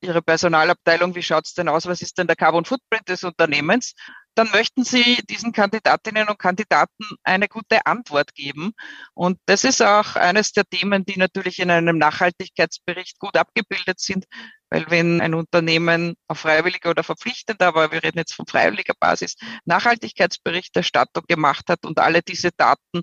Ihre 0.00 0.22
Personalabteilung, 0.22 1.14
wie 1.14 1.22
schaut's 1.22 1.54
denn 1.54 1.68
aus, 1.68 1.86
was 1.86 2.00
ist 2.00 2.18
denn 2.18 2.26
der 2.26 2.36
Carbon 2.36 2.64
Footprint 2.64 3.08
des 3.08 3.24
Unternehmens? 3.24 3.94
dann 4.34 4.50
möchten 4.50 4.84
Sie 4.84 5.22
diesen 5.28 5.52
Kandidatinnen 5.52 6.28
und 6.28 6.38
Kandidaten 6.38 7.04
eine 7.22 7.48
gute 7.48 7.84
Antwort 7.86 8.34
geben. 8.34 8.72
Und 9.14 9.38
das 9.46 9.64
ist 9.64 9.82
auch 9.82 10.16
eines 10.16 10.52
der 10.52 10.64
Themen, 10.64 11.04
die 11.04 11.18
natürlich 11.18 11.58
in 11.58 11.70
einem 11.70 11.98
Nachhaltigkeitsbericht 11.98 13.18
gut 13.18 13.36
abgebildet 13.36 14.00
sind, 14.00 14.24
weil 14.72 14.86
wenn 14.88 15.20
ein 15.20 15.34
Unternehmen 15.34 16.14
auf 16.28 16.40
freiwilliger 16.40 16.90
oder 16.90 17.04
verpflichtender, 17.04 17.66
aber 17.66 17.92
wir 17.92 18.02
reden 18.02 18.16
jetzt 18.16 18.32
von 18.32 18.46
freiwilliger 18.46 18.94
Basis, 18.98 19.36
Nachhaltigkeitsberichterstattung 19.66 21.24
gemacht 21.28 21.66
hat 21.68 21.84
und 21.84 21.98
alle 21.98 22.22
diese 22.22 22.52
Daten 22.52 23.02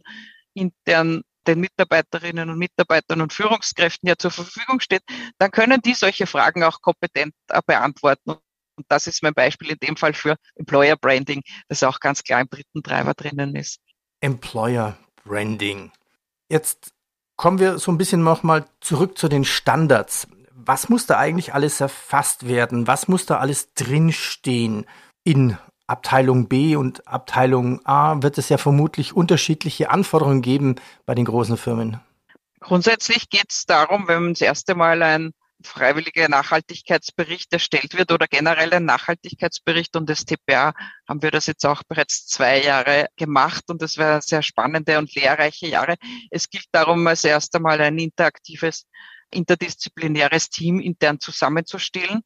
intern 0.56 1.22
den 1.46 1.60
Mitarbeiterinnen 1.60 2.50
und 2.50 2.58
Mitarbeitern 2.58 3.22
und 3.22 3.34
Führungskräften 3.34 4.10
ja 4.10 4.16
zur 4.18 4.32
Verfügung 4.32 4.80
steht, 4.80 5.04
dann 5.38 5.52
können 5.52 5.80
die 5.82 5.94
solche 5.94 6.26
Fragen 6.26 6.64
auch 6.64 6.82
kompetent 6.82 7.36
beantworten. 7.68 8.32
Und 8.32 8.86
das 8.88 9.06
ist 9.06 9.22
mein 9.22 9.36
Beispiel 9.36 9.70
in 9.70 9.78
dem 9.78 9.96
Fall 9.96 10.14
für 10.14 10.38
Employer 10.56 10.96
Branding, 10.96 11.44
das 11.68 11.84
auch 11.84 12.00
ganz 12.00 12.24
klar 12.24 12.42
im 12.42 12.50
dritten 12.50 12.82
Treiber 12.82 13.14
drinnen 13.14 13.56
ist. 13.56 13.80
Employer 14.22 14.98
Branding. 15.24 15.92
Jetzt 16.50 16.94
kommen 17.36 17.60
wir 17.60 17.78
so 17.78 17.92
ein 17.92 18.00
bisschen 18.00 18.24
nochmal 18.24 18.66
zurück 18.82 19.20
zu 19.20 19.28
den 19.28 19.46
Standards. 19.46 20.28
Was 20.66 20.90
muss 20.90 21.06
da 21.06 21.18
eigentlich 21.18 21.54
alles 21.54 21.80
erfasst 21.80 22.46
werden? 22.46 22.86
Was 22.86 23.08
muss 23.08 23.26
da 23.26 23.38
alles 23.38 23.74
drinstehen? 23.76 24.86
In 25.24 25.58
Abteilung 25.88 26.50
B 26.50 26.76
und 26.76 27.08
Abteilung 27.08 27.86
A 27.86 28.22
wird 28.22 28.38
es 28.38 28.50
ja 28.50 28.58
vermutlich 28.58 29.16
unterschiedliche 29.16 29.90
Anforderungen 29.90 30.42
geben 30.42 30.76
bei 31.06 31.16
den 31.16 31.24
großen 31.24 31.56
Firmen. 31.56 32.02
Grundsätzlich 32.60 33.30
geht 33.30 33.52
es 33.52 33.66
darum, 33.66 34.10
wenn 34.10 34.34
das 34.34 34.42
erste 34.42 34.76
Mal 34.76 35.02
ein 35.02 35.32
freiwillige 35.64 36.30
Nachhaltigkeitsbericht 36.30 37.54
erstellt 37.54 37.98
wird 37.98 38.12
oder 38.12 38.28
generell 38.28 38.74
ein 38.74 38.86
Nachhaltigkeitsbericht 38.86 39.96
und 39.96 40.10
das 40.10 40.26
TPA 40.26 40.74
haben 41.08 41.22
wir 41.22 41.32
das 41.32 41.48
jetzt 41.48 41.66
auch 41.66 41.84
bereits 41.88 42.28
zwei 42.28 42.62
Jahre 42.62 43.08
gemacht 43.16 43.64
und 43.70 43.82
das 43.82 43.98
war 43.98 44.22
sehr 44.22 44.42
spannende 44.42 44.98
und 44.98 45.14
lehrreiche 45.16 45.68
Jahre. 45.68 45.96
Es 46.32 46.50
gilt 46.50 46.68
darum, 46.74 47.08
als 47.08 47.24
erst 47.24 47.56
einmal 47.56 47.80
ein 47.82 47.98
interaktives, 47.98 48.86
interdisziplinäres 49.32 50.50
Team 50.50 50.80
intern 50.80 51.20
zusammenzustellen 51.20 52.22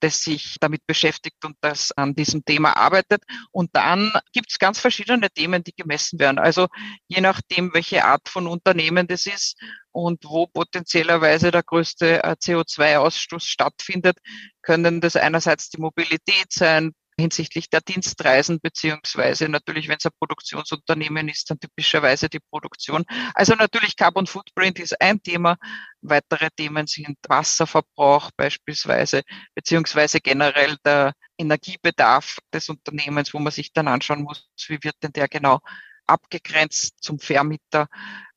das 0.00 0.22
sich 0.22 0.56
damit 0.60 0.86
beschäftigt 0.86 1.44
und 1.44 1.56
das 1.60 1.92
an 1.92 2.14
diesem 2.14 2.44
Thema 2.44 2.76
arbeitet. 2.76 3.22
Und 3.50 3.74
dann 3.74 4.12
gibt 4.32 4.50
es 4.50 4.58
ganz 4.58 4.78
verschiedene 4.78 5.30
Themen, 5.30 5.64
die 5.64 5.74
gemessen 5.74 6.18
werden. 6.18 6.38
Also 6.38 6.68
je 7.08 7.20
nachdem, 7.20 7.72
welche 7.74 8.04
Art 8.04 8.28
von 8.28 8.46
Unternehmen 8.46 9.06
das 9.06 9.26
ist 9.26 9.56
und 9.92 10.24
wo 10.24 10.46
potenziellerweise 10.46 11.50
der 11.50 11.62
größte 11.62 12.22
äh, 12.22 12.36
CO2-Ausstoß 12.40 13.44
stattfindet, 13.44 14.18
können 14.62 15.00
das 15.00 15.16
einerseits 15.16 15.70
die 15.70 15.80
Mobilität 15.80 16.52
sein, 16.52 16.92
hinsichtlich 17.18 17.68
der 17.68 17.80
Dienstreisen, 17.80 18.60
beziehungsweise 18.60 19.48
natürlich, 19.48 19.88
wenn 19.88 19.96
es 19.98 20.06
ein 20.06 20.12
Produktionsunternehmen 20.18 21.28
ist, 21.28 21.50
dann 21.50 21.58
typischerweise 21.58 22.28
die 22.28 22.38
Produktion. 22.38 23.04
Also 23.34 23.54
natürlich 23.54 23.96
Carbon 23.96 24.26
Footprint 24.26 24.78
ist 24.78 25.00
ein 25.00 25.20
Thema. 25.22 25.56
Weitere 26.00 26.48
Themen 26.56 26.86
sind 26.86 27.18
Wasserverbrauch 27.28 28.30
beispielsweise, 28.36 29.22
beziehungsweise 29.54 30.20
generell 30.20 30.76
der 30.84 31.12
Energiebedarf 31.36 32.38
des 32.52 32.68
Unternehmens, 32.68 33.34
wo 33.34 33.38
man 33.40 33.52
sich 33.52 33.72
dann 33.72 33.88
anschauen 33.88 34.22
muss, 34.22 34.48
wie 34.68 34.78
wird 34.82 34.96
denn 35.02 35.12
der 35.12 35.28
genau 35.28 35.60
abgegrenzt 36.06 37.02
zum 37.02 37.18
Vermieter, 37.18 37.88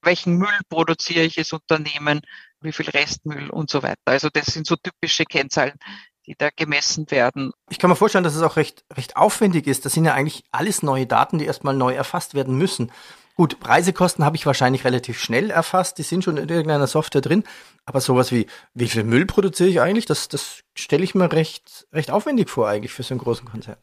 welchen 0.02 0.38
Müll 0.38 0.60
produziere 0.70 1.24
ich 1.24 1.38
als 1.38 1.54
Unternehmen, 1.54 2.22
wie 2.62 2.72
viel 2.72 2.90
Restmüll 2.90 3.50
und 3.50 3.70
so 3.70 3.82
weiter. 3.82 4.02
Also 4.06 4.30
das 4.30 4.48
sind 4.48 4.68
so 4.68 4.76
typische 4.76 5.26
Kennzahlen, 5.26 5.78
die 6.26 6.36
da 6.38 6.50
gemessen 6.56 7.10
werden. 7.10 7.52
Ich 7.70 7.80
kann 7.80 7.90
mir 7.90 7.96
vorstellen, 7.96 8.24
dass 8.24 8.36
es 8.36 8.42
auch 8.42 8.56
recht, 8.56 8.84
recht 8.94 9.18
aufwendig 9.18 9.68
ist. 9.68 9.86
Das 9.86 9.94
sind 9.94 10.06
ja 10.06 10.14
eigentlich 10.14 10.44
alles 10.52 10.84
neue 10.84 11.08
Daten, 11.08 11.40
die 11.40 11.46
erstmal 11.46 11.76
neu 11.76 11.94
erfasst 11.94 12.34
werden 12.34 12.58
müssen. 12.58 12.92
Gut, 13.36 13.58
Reisekosten 13.64 14.24
habe 14.26 14.36
ich 14.36 14.46
wahrscheinlich 14.46 14.84
relativ 14.84 15.20
schnell 15.20 15.50
erfasst, 15.50 15.98
die 15.98 16.04
sind 16.04 16.24
schon 16.24 16.38
in 16.38 16.50
irgendeiner 16.50 16.88
Software 16.88 17.22
drin. 17.22 17.44
Aber 17.86 18.02
sowas 18.02 18.32
wie, 18.32 18.46
wie 18.74 18.88
viel 18.88 19.04
Müll 19.04 19.26
produziere 19.26 19.70
ich 19.70 19.82
eigentlich, 19.82 20.06
das, 20.06 20.28
das 20.28 20.62
stelle 20.76 21.04
ich 21.04 21.16
mir 21.16 21.32
recht, 21.32 21.88
recht 21.92 22.12
aufwendig 22.12 22.50
vor 22.50 22.68
eigentlich 22.68 22.92
für 22.92 23.04
so 23.04 23.14
einen 23.14 23.22
großen 23.22 23.48
Konzern. 23.48 23.78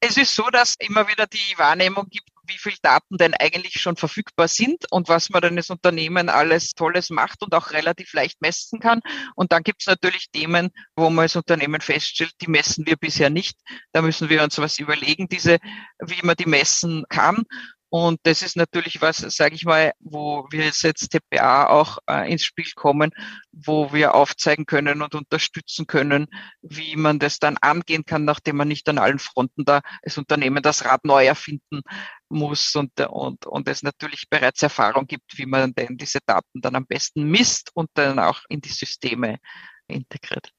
Es 0.00 0.16
ist 0.16 0.34
so, 0.34 0.48
dass 0.50 0.74
immer 0.78 1.08
wieder 1.08 1.26
die 1.26 1.58
Wahrnehmung 1.58 2.06
gibt, 2.10 2.28
wie 2.48 2.58
viel 2.58 2.74
Daten 2.82 3.18
denn 3.18 3.34
eigentlich 3.34 3.80
schon 3.80 3.96
verfügbar 3.96 4.48
sind 4.48 4.90
und 4.90 5.08
was 5.08 5.30
man 5.30 5.42
dann 5.42 5.56
als 5.56 5.70
Unternehmen 5.70 6.28
alles 6.28 6.72
Tolles 6.72 7.10
macht 7.10 7.42
und 7.42 7.54
auch 7.54 7.70
relativ 7.70 8.12
leicht 8.12 8.40
messen 8.40 8.80
kann. 8.80 9.00
Und 9.34 9.52
dann 9.52 9.62
gibt 9.62 9.82
es 9.82 9.86
natürlich 9.86 10.30
Themen, 10.30 10.70
wo 10.96 11.10
man 11.10 11.24
als 11.24 11.36
Unternehmen 11.36 11.80
feststellt, 11.80 12.32
die 12.40 12.50
messen 12.50 12.86
wir 12.86 12.96
bisher 12.96 13.30
nicht. 13.30 13.58
Da 13.92 14.02
müssen 14.02 14.28
wir 14.28 14.42
uns 14.42 14.58
was 14.58 14.78
überlegen, 14.78 15.28
diese, 15.28 15.58
wie 16.00 16.20
man 16.22 16.36
die 16.36 16.46
messen 16.48 17.04
kann. 17.08 17.44
Und 17.90 18.20
das 18.24 18.42
ist 18.42 18.56
natürlich 18.56 19.00
was, 19.00 19.18
sage 19.18 19.54
ich 19.54 19.64
mal, 19.64 19.92
wo 19.98 20.46
wir 20.50 20.66
jetzt 20.66 21.10
TPA 21.10 21.68
auch 21.68 21.98
äh, 22.06 22.30
ins 22.30 22.42
Spiel 22.42 22.70
kommen, 22.74 23.12
wo 23.52 23.92
wir 23.92 24.14
aufzeigen 24.14 24.66
können 24.66 25.00
und 25.00 25.14
unterstützen 25.14 25.86
können, 25.86 26.26
wie 26.60 26.96
man 26.96 27.18
das 27.18 27.38
dann 27.38 27.56
angehen 27.56 28.04
kann, 28.04 28.24
nachdem 28.24 28.56
man 28.56 28.68
nicht 28.68 28.88
an 28.90 28.98
allen 28.98 29.18
Fronten 29.18 29.64
da 29.64 29.80
als 30.02 30.18
Unternehmen 30.18 30.62
das 30.62 30.84
Rad 30.84 31.04
neu 31.04 31.24
erfinden 31.24 31.80
muss 32.28 32.74
und, 32.76 33.00
und, 33.00 33.46
und 33.46 33.68
es 33.68 33.82
natürlich 33.82 34.28
bereits 34.28 34.62
Erfahrung 34.62 35.06
gibt, 35.06 35.38
wie 35.38 35.46
man 35.46 35.72
denn 35.72 35.96
diese 35.96 36.18
Daten 36.26 36.60
dann 36.60 36.76
am 36.76 36.86
besten 36.86 37.24
misst 37.24 37.70
und 37.74 37.88
dann 37.94 38.18
auch 38.18 38.40
in 38.50 38.60
die 38.60 38.68
Systeme 38.68 39.38
integriert. 39.86 40.52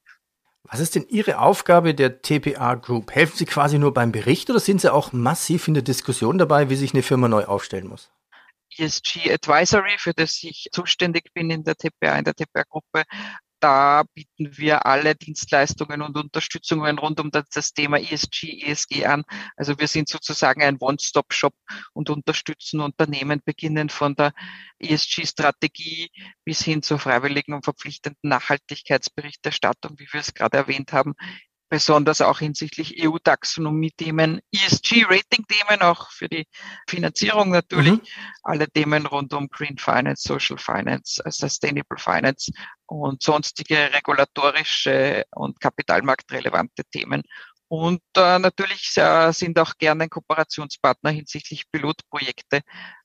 Was 0.63 0.79
ist 0.79 0.95
denn 0.95 1.07
Ihre 1.07 1.39
Aufgabe 1.39 1.95
der 1.95 2.21
TPA 2.21 2.75
Group? 2.75 3.11
Helfen 3.11 3.37
Sie 3.37 3.45
quasi 3.45 3.79
nur 3.79 3.93
beim 3.93 4.11
Bericht 4.11 4.49
oder 4.49 4.59
sind 4.59 4.81
Sie 4.81 4.93
auch 4.93 5.13
massiv 5.13 5.67
in 5.67 5.73
der 5.73 5.83
Diskussion 5.83 6.37
dabei, 6.37 6.69
wie 6.69 6.75
sich 6.75 6.93
eine 6.93 7.03
Firma 7.03 7.27
neu 7.27 7.45
aufstellen 7.45 7.87
muss? 7.87 8.11
ESG 8.77 9.31
Advisory, 9.33 9.97
für 9.97 10.13
das 10.13 10.43
ich 10.43 10.69
zuständig 10.71 11.33
bin 11.33 11.49
in 11.49 11.63
der 11.63 11.75
TPA, 11.75 12.17
in 12.17 12.23
der 12.23 12.35
TPA-Gruppe, 12.35 13.03
da 13.59 14.03
bieten 14.13 14.57
wir 14.57 14.85
alle 14.85 15.15
Dienstleistungen 15.15 16.01
und 16.01 16.17
Unterstützungen 16.17 16.97
rund 16.97 17.19
um 17.19 17.31
das 17.31 17.73
Thema 17.73 17.99
ESG, 17.99 18.63
ESG 18.63 19.05
an. 19.05 19.23
Also 19.55 19.77
wir 19.79 19.87
sind 19.87 20.09
sozusagen 20.09 20.61
ein 20.61 20.77
One-Stop-Shop 20.79 21.53
und 21.93 22.09
unterstützen 22.09 22.79
Unternehmen 22.79 23.41
beginnend 23.43 23.91
von 23.91 24.15
der 24.15 24.33
ESG-Strategie 24.79 26.09
bis 26.43 26.63
hin 26.63 26.81
zur 26.81 26.99
freiwilligen 26.99 27.53
und 27.53 27.63
verpflichtenden 27.63 28.29
Nachhaltigkeitsberichterstattung, 28.29 29.99
wie 29.99 30.07
wir 30.11 30.21
es 30.21 30.33
gerade 30.33 30.57
erwähnt 30.57 30.93
haben, 30.93 31.13
besonders 31.69 32.21
auch 32.21 32.39
hinsichtlich 32.39 33.03
EU-Taxonomie-Themen, 33.03 34.41
ESG-Rating-Themen, 34.51 35.81
auch 35.81 36.11
für 36.11 36.27
die 36.27 36.47
Finanzierung 36.87 37.51
natürlich, 37.51 37.93
mhm. 37.93 38.01
alle 38.43 38.67
Themen 38.67 39.05
rund 39.05 39.33
um 39.33 39.47
Green 39.49 39.77
Finance, 39.77 40.27
Social 40.27 40.57
Finance, 40.57 41.21
äh, 41.23 41.31
Sustainable 41.31 41.97
Finance 41.97 42.51
und 42.87 43.21
sonstige 43.21 43.93
regulatorische 43.93 45.23
und 45.31 45.59
kapitalmarktrelevante 45.59 46.83
Themen. 46.91 47.21
Und 47.67 48.01
äh, 48.17 48.39
natürlich 48.39 48.97
äh, 48.97 49.31
sind 49.31 49.59
auch 49.59 49.73
gerne 49.77 50.09
Kooperationspartner 50.09 51.11
hinsichtlich 51.11 51.69
Pilotprojekte 51.71 52.61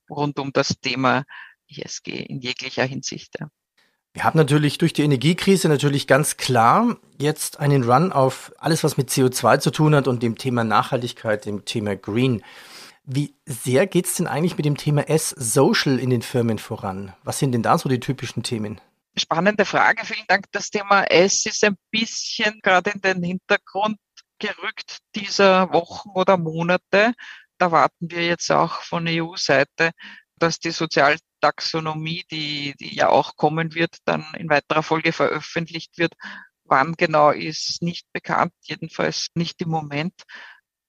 rund 0.09 0.39
um 0.39 0.51
das 0.51 0.79
Thema 0.81 1.23
ESG 1.67 2.09
in 2.09 2.39
jeglicher 2.39 2.83
Hinsicht. 2.83 3.35
Ja. 3.39 3.49
Wir 4.15 4.23
haben 4.23 4.37
natürlich 4.37 4.77
durch 4.77 4.93
die 4.93 5.03
Energiekrise 5.03 5.67
natürlich 5.67 6.07
ganz 6.07 6.37
klar 6.37 6.95
jetzt 7.19 7.59
einen 7.59 7.83
Run 7.83 8.13
auf 8.13 8.53
alles, 8.59 8.81
was 8.85 8.95
mit 8.95 9.09
CO2 9.09 9.59
zu 9.59 9.71
tun 9.71 9.93
hat 9.93 10.07
und 10.07 10.23
dem 10.23 10.37
Thema 10.37 10.63
Nachhaltigkeit, 10.63 11.45
dem 11.45 11.65
Thema 11.65 11.97
Green. 11.97 12.41
Wie 13.03 13.35
sehr 13.45 13.87
geht 13.87 14.05
es 14.05 14.15
denn 14.15 14.27
eigentlich 14.27 14.55
mit 14.55 14.65
dem 14.65 14.77
Thema 14.77 15.09
S-Social 15.09 15.99
in 15.99 16.11
den 16.11 16.21
Firmen 16.21 16.59
voran? 16.59 17.13
Was 17.25 17.39
sind 17.39 17.51
denn 17.51 17.61
da 17.61 17.77
so 17.77 17.89
die 17.89 17.99
typischen 17.99 18.41
Themen? 18.41 18.79
Spannende 19.17 19.65
Frage, 19.65 20.05
vielen 20.05 20.27
Dank. 20.29 20.45
Das 20.53 20.69
Thema 20.69 21.03
S 21.03 21.45
ist 21.45 21.65
ein 21.65 21.75
bisschen 21.91 22.61
gerade 22.63 22.91
in 22.91 23.01
den 23.01 23.21
Hintergrund 23.21 23.97
gerückt 24.39 24.99
dieser 25.13 25.73
Wochen 25.73 26.11
oder 26.11 26.37
Monate. 26.37 27.13
Da 27.57 27.69
warten 27.69 28.09
wir 28.09 28.25
jetzt 28.25 28.49
auch 28.49 28.79
von 28.79 29.05
EU-Seite, 29.09 29.91
dass 30.39 30.59
die 30.59 30.71
Sozial 30.71 31.17
Taxonomie, 31.41 32.25
die, 32.31 32.73
die 32.79 32.95
ja 32.95 33.09
auch 33.09 33.35
kommen 33.35 33.75
wird, 33.75 33.97
dann 34.05 34.25
in 34.37 34.49
weiterer 34.49 34.83
Folge 34.83 35.11
veröffentlicht 35.11 35.97
wird 35.97 36.13
Wann 36.67 36.93
genau 36.93 37.29
ist 37.29 37.83
nicht 37.83 38.11
bekannt, 38.11 38.51
jedenfalls 38.61 39.27
nicht 39.35 39.61
im 39.61 39.69
Moment. 39.69 40.13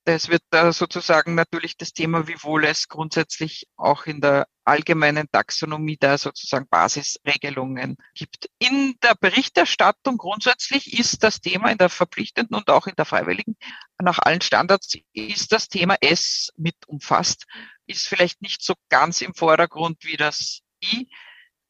Es 0.08 0.28
wird 0.28 0.42
sozusagen 0.72 1.34
natürlich 1.34 1.76
das 1.76 1.92
Thema, 1.92 2.28
wie 2.28 2.42
wohl 2.42 2.64
es 2.64 2.88
grundsätzlich 2.88 3.66
auch 3.76 4.06
in 4.06 4.20
der 4.20 4.46
allgemeinen 4.64 5.28
Taxonomie 5.30 5.96
da 5.98 6.16
sozusagen 6.16 6.68
Basisregelungen 6.68 7.96
gibt. 8.14 8.48
In 8.58 8.94
der 9.02 9.16
Berichterstattung 9.16 10.16
grundsätzlich 10.16 10.98
ist 10.98 11.22
das 11.24 11.40
Thema 11.40 11.70
in 11.70 11.78
der 11.78 11.88
verpflichtenden 11.88 12.56
und 12.56 12.70
auch 12.70 12.86
in 12.86 12.94
der 12.96 13.04
freiwilligen 13.04 13.56
nach 14.00 14.18
allen 14.20 14.40
Standards 14.40 14.96
ist 15.12 15.52
das 15.52 15.68
Thema 15.68 15.96
S 16.00 16.52
mit 16.56 16.76
umfasst, 16.86 17.46
ist 17.86 18.08
vielleicht 18.08 18.42
nicht 18.42 18.62
so 18.62 18.74
ganz 18.88 19.20
im 19.20 19.34
Vordergrund 19.34 20.04
wie 20.04 20.16
das 20.16 20.60
I, 20.82 21.08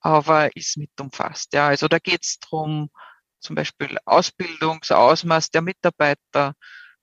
aber 0.01 0.55
ist 0.57 0.77
mit 0.77 0.91
umfasst. 1.01 1.53
Ja, 1.53 1.69
also 1.69 1.89
da 1.89 1.99
geht 1.99 2.25
es 2.25 2.39
darum, 2.39 2.91
zum 3.41 3.57
Beispiel 3.57 3.99
Ausbildungsausmaß 4.05 5.51
der 5.51 5.63
Mitarbeiter, 5.63 6.55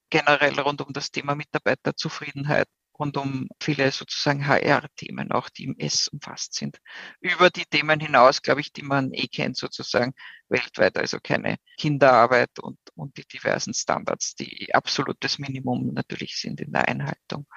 generell 0.09 0.59
rund 0.59 0.81
um 0.81 0.93
das 0.93 1.11
Thema 1.11 1.35
Mitarbeiterzufriedenheit, 1.35 2.67
rund 2.99 3.17
um 3.17 3.47
viele 3.61 3.91
sozusagen 3.91 4.47
HR-Themen 4.47 5.31
auch, 5.31 5.49
die 5.49 5.65
im 5.65 5.77
S 5.79 6.07
umfasst 6.07 6.53
sind. 6.53 6.79
Über 7.19 7.49
die 7.49 7.65
Themen 7.65 7.99
hinaus, 7.99 8.41
glaube 8.41 8.61
ich, 8.61 8.71
die 8.71 8.83
man 8.83 9.11
eh 9.13 9.27
kennt 9.27 9.57
sozusagen 9.57 10.13
weltweit, 10.49 10.97
also 10.97 11.19
keine 11.21 11.57
Kinderarbeit 11.77 12.59
und, 12.59 12.77
und 12.95 13.17
die 13.17 13.25
diversen 13.25 13.73
Standards, 13.73 14.35
die 14.35 14.73
absolutes 14.73 15.39
Minimum 15.39 15.93
natürlich 15.93 16.37
sind 16.37 16.61
in 16.61 16.71
der 16.71 16.87
Einhaltung. 16.87 17.47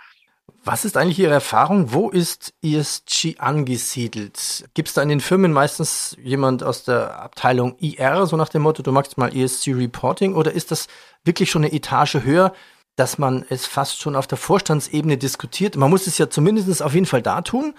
Was 0.67 0.85
ist 0.85 0.97
eigentlich 0.97 1.21
Ihre 1.21 1.33
Erfahrung? 1.33 1.93
Wo 1.93 2.11
ist 2.11 2.53
ESG 2.61 3.39
angesiedelt? 3.39 4.65
Gibt 4.75 4.89
es 4.89 4.95
da 4.95 5.03
in 5.03 5.09
den 5.09 5.21
Firmen 5.21 5.53
meistens 5.53 6.17
jemand 6.21 6.65
aus 6.65 6.83
der 6.83 7.21
Abteilung 7.21 7.77
IR, 7.79 8.27
so 8.27 8.37
nach 8.37 8.49
dem 8.49 8.63
Motto, 8.63 8.83
du 8.83 8.91
machst 8.91 9.17
mal 9.17 9.33
ESG 9.33 9.75
Reporting, 9.75 10.35
oder 10.35 10.51
ist 10.51 10.73
das 10.73 10.89
wirklich 11.25 11.53
schon 11.53 11.65
eine 11.65 11.73
Etage 11.73 12.17
höher, 12.17 12.53
dass 12.97 13.17
man 13.17 13.45
es 13.49 13.67
fast 13.67 14.01
schon 14.01 14.17
auf 14.17 14.27
der 14.27 14.39
Vorstandsebene 14.39 15.19
diskutiert? 15.19 15.77
Man 15.77 15.89
muss 15.89 16.09
es 16.09 16.19
ja 16.19 16.31
zumindest 16.31 16.83
auf 16.83 16.95
jeden 16.95 17.07
Fall 17.07 17.23
da 17.23 17.43
tun, 17.43 17.75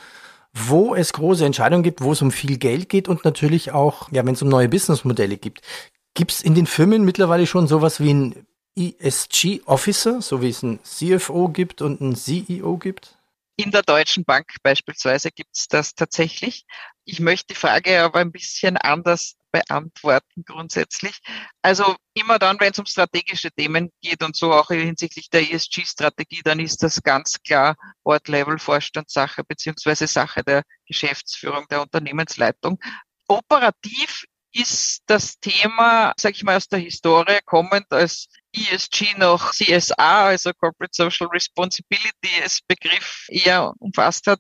wo 0.54 0.96
es 0.96 1.12
große 1.12 1.46
Entscheidungen 1.46 1.84
gibt, 1.84 2.02
wo 2.02 2.14
es 2.14 2.22
um 2.22 2.32
viel 2.32 2.58
Geld 2.58 2.88
geht 2.88 3.10
und 3.10 3.26
natürlich 3.26 3.74
auch, 3.74 4.10
ja, 4.12 4.26
wenn 4.26 4.34
es 4.34 4.42
um 4.42 4.48
neue 4.48 4.70
Businessmodelle 4.70 5.36
gibt. 5.36 5.60
Gibt 6.14 6.32
es 6.32 6.42
in 6.42 6.56
den 6.56 6.68
Firmen 6.68 7.04
mittlerweile 7.04 7.48
schon 7.48 7.68
sowas 7.68 8.00
wie 8.00 8.14
ein 8.14 8.48
ESG-Officer, 8.78 10.22
so 10.22 10.42
wie 10.42 10.50
es 10.50 10.64
einen 10.64 10.80
CFO 10.84 11.50
gibt 11.50 11.82
und 11.82 12.00
einen 12.00 12.16
CEO 12.16 12.78
gibt? 12.78 13.18
In 13.60 13.72
der 13.72 13.82
Deutschen 13.82 14.24
Bank 14.24 14.54
beispielsweise 14.62 15.32
gibt 15.32 15.56
es 15.56 15.68
das 15.68 15.96
tatsächlich. 15.96 16.66
Ich 17.06 17.20
möchte 17.20 17.54
die 17.54 17.60
Frage 17.60 18.04
aber 18.04 18.20
ein 18.20 18.32
bisschen 18.32 18.78
anders 18.78 19.36
beantworten 19.52 20.44
grundsätzlich. 20.46 21.20
Also 21.64 21.96
immer 22.14 22.38
dann, 22.38 22.60
wenn 22.60 22.72
es 22.72 22.78
um 22.78 22.86
strategische 22.86 23.50
Themen 23.52 23.92
geht 24.02 24.24
und 24.24 24.36
so 24.36 24.54
auch 24.54 24.68
hinsichtlich 24.68 25.32
der 25.32 25.52
ESG-Strategie, 25.52 26.42
dann 26.44 26.60
ist 26.60 26.84
das 26.84 27.02
ganz 27.02 27.42
klar 27.42 27.76
Board-Level-Vorstandssache 28.04 29.44
beziehungsweise 29.44 30.06
Sache 30.06 30.44
der 30.44 30.62
Geschäftsführung 30.86 31.66
der 31.72 31.82
Unternehmensleitung. 31.82 32.80
Operativ 33.28 34.26
ist 34.54 35.04
das 35.08 35.40
Thema, 35.40 36.14
sage 36.18 36.36
ich 36.36 36.44
mal, 36.44 36.58
aus 36.58 36.68
der 36.68 36.80
Historie 36.80 37.40
kommend 37.46 37.86
als 37.92 38.28
ESG 38.54 39.18
noch 39.18 39.52
CSA, 39.52 40.28
also 40.28 40.52
Corporate 40.54 40.94
Social 40.94 41.28
Responsibility, 41.28 42.42
als 42.42 42.62
Begriff 42.68 43.28
eher 43.30 43.74
umfasst 43.80 44.28
hat, 44.28 44.40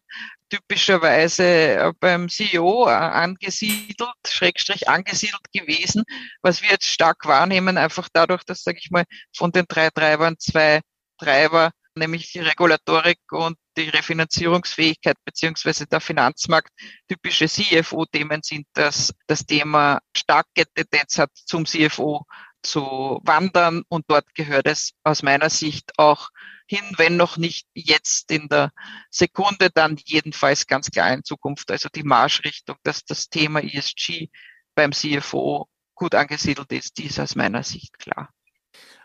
typischerweise 0.50 1.44
äh, 1.44 1.94
beim 2.00 2.30
CEO 2.30 2.88
äh, 2.88 2.92
angesiedelt, 2.92 4.10
Schrägstrich 4.26 4.88
angesiedelt 4.88 5.44
gewesen, 5.54 6.04
was 6.42 6.62
wir 6.62 6.70
jetzt 6.70 6.88
stark 6.88 7.26
wahrnehmen, 7.26 7.78
einfach 7.78 8.10
dadurch, 8.12 8.44
dass, 8.44 8.64
sage 8.64 8.80
ich 8.82 8.92
mal, 8.92 9.04
von 9.36 9.52
den 9.52 9.66
drei 9.68 9.90
Treibern 9.90 10.38
zwei 10.40 10.82
Treiber 11.18 11.72
nämlich 11.98 12.32
die 12.32 12.40
Regulatorik 12.40 13.20
und 13.32 13.58
die 13.78 13.90
Refinanzierungsfähigkeit 13.90 15.18
beziehungsweise 15.26 15.86
der 15.86 16.02
Finanzmarkt 16.02 16.72
typische 17.08 17.48
CFO-Themen 17.48 18.42
sind, 18.44 18.68
dass 18.74 19.14
das 19.28 19.46
Thema 19.46 20.00
starke 20.16 20.66
Tendenz 20.74 21.18
hat, 21.20 21.32
zum 21.34 21.66
CFO 21.66 22.26
zu 22.64 23.20
wandern 23.24 23.84
und 23.88 24.06
dort 24.08 24.34
gehört 24.36 24.68
es 24.68 24.94
aus 25.04 25.24
meiner 25.24 25.50
Sicht 25.50 25.98
auch 25.98 26.30
hin, 26.68 26.84
wenn 26.98 27.16
noch 27.16 27.38
nicht 27.38 27.68
jetzt 27.74 28.32
in 28.32 28.50
der 28.50 28.72
Sekunde, 29.10 29.70
dann 29.74 29.98
jedenfalls 30.06 30.68
ganz 30.68 30.90
klar 30.90 31.14
in 31.14 31.24
Zukunft. 31.24 31.72
Also 31.72 31.88
die 31.94 32.04
Marschrichtung, 32.04 32.76
dass 32.84 33.06
das 33.06 33.30
Thema 33.30 33.64
ESG 33.64 34.30
beim 34.76 34.92
CFO 34.92 35.70
gut 35.96 36.14
angesiedelt 36.14 36.72
ist, 36.72 36.98
die 36.98 37.06
ist 37.06 37.20
aus 37.20 37.36
meiner 37.36 37.64
Sicht 37.64 37.98
klar. 37.98 38.30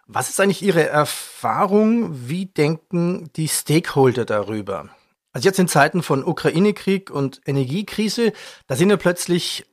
Was 0.07 0.29
ist 0.29 0.41
eigentlich 0.41 0.63
Ihre 0.63 0.89
Erfahrung? 0.89 2.29
Wie 2.29 2.47
denken 2.47 3.31
die 3.37 3.49
Stakeholder 3.49 4.25
darüber? 4.25 4.89
Also 5.33 5.49
jetzt 5.49 5.59
in 5.59 5.69
Zeiten 5.69 6.03
von 6.03 6.25
Ukraine-Krieg 6.25 7.11
und 7.11 7.41
Energiekrise, 7.47 8.33
da 8.67 8.77
sind 8.77 8.91
ja 8.91 8.97
plötzlich 8.97 9.65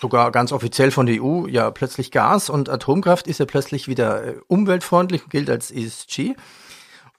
sogar 0.00 0.30
ganz 0.30 0.52
offiziell 0.52 0.90
von 0.90 1.06
der 1.06 1.22
EU 1.22 1.46
ja 1.46 1.70
plötzlich 1.70 2.10
Gas 2.10 2.50
und 2.50 2.68
Atomkraft 2.68 3.26
ist 3.26 3.40
ja 3.40 3.46
plötzlich 3.46 3.88
wieder 3.88 4.24
äh, 4.24 4.34
umweltfreundlich 4.46 5.24
und 5.24 5.30
gilt 5.30 5.50
als 5.50 5.70
ESG. 5.70 6.34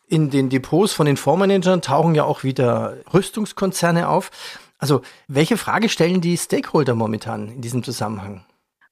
In 0.07 0.29
den 0.29 0.49
Depots 0.49 0.93
von 0.93 1.05
den 1.05 1.17
Fondsmanagern 1.17 1.81
tauchen 1.81 2.15
ja 2.15 2.23
auch 2.23 2.43
wieder 2.43 2.97
Rüstungskonzerne 3.13 4.07
auf. 4.07 4.31
Also 4.77 5.01
welche 5.27 5.57
Frage 5.57 5.89
stellen 5.89 6.21
die 6.21 6.37
Stakeholder 6.37 6.95
momentan 6.95 7.49
in 7.49 7.61
diesem 7.61 7.83
Zusammenhang? 7.83 8.45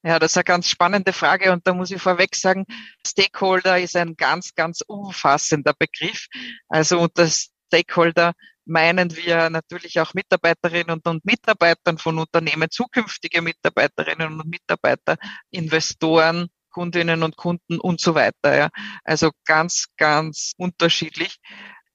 Ja, 0.04 0.20
das 0.20 0.32
ist 0.32 0.38
eine 0.38 0.44
ganz 0.44 0.70
spannende 0.70 1.12
Frage 1.12 1.52
und 1.52 1.66
da 1.68 1.74
muss 1.74 1.92
ich 1.92 2.02
vorweg 2.02 2.36
sagen, 2.36 2.66
Stakeholder 3.06 3.80
ist 3.80 3.96
ein 3.96 4.16
ganz, 4.16 4.54
ganz 4.54 4.82
umfassender 4.82 5.74
Begriff. 5.78 6.28
Also 6.70 7.00
unter 7.00 7.28
Stakeholder 7.28 8.34
meinen 8.66 9.16
wir 9.16 9.50
natürlich 9.50 10.00
auch 10.00 10.14
Mitarbeiterinnen 10.14 11.02
und 11.04 11.26
Mitarbeitern 11.26 11.98
von 11.98 12.20
Unternehmen, 12.20 12.70
zukünftige 12.70 13.42
Mitarbeiterinnen 13.42 14.40
und 14.40 14.48
Mitarbeiter, 14.48 15.18
Investoren, 15.50 16.50
Kundinnen 16.70 17.24
und 17.24 17.38
Kunden 17.38 17.80
und 17.80 18.00
so 18.00 18.14
weiter. 18.14 18.56
Ja. 18.56 18.70
Also 19.04 19.32
ganz, 19.46 19.88
ganz 19.98 20.54
unterschiedlich. 20.58 21.38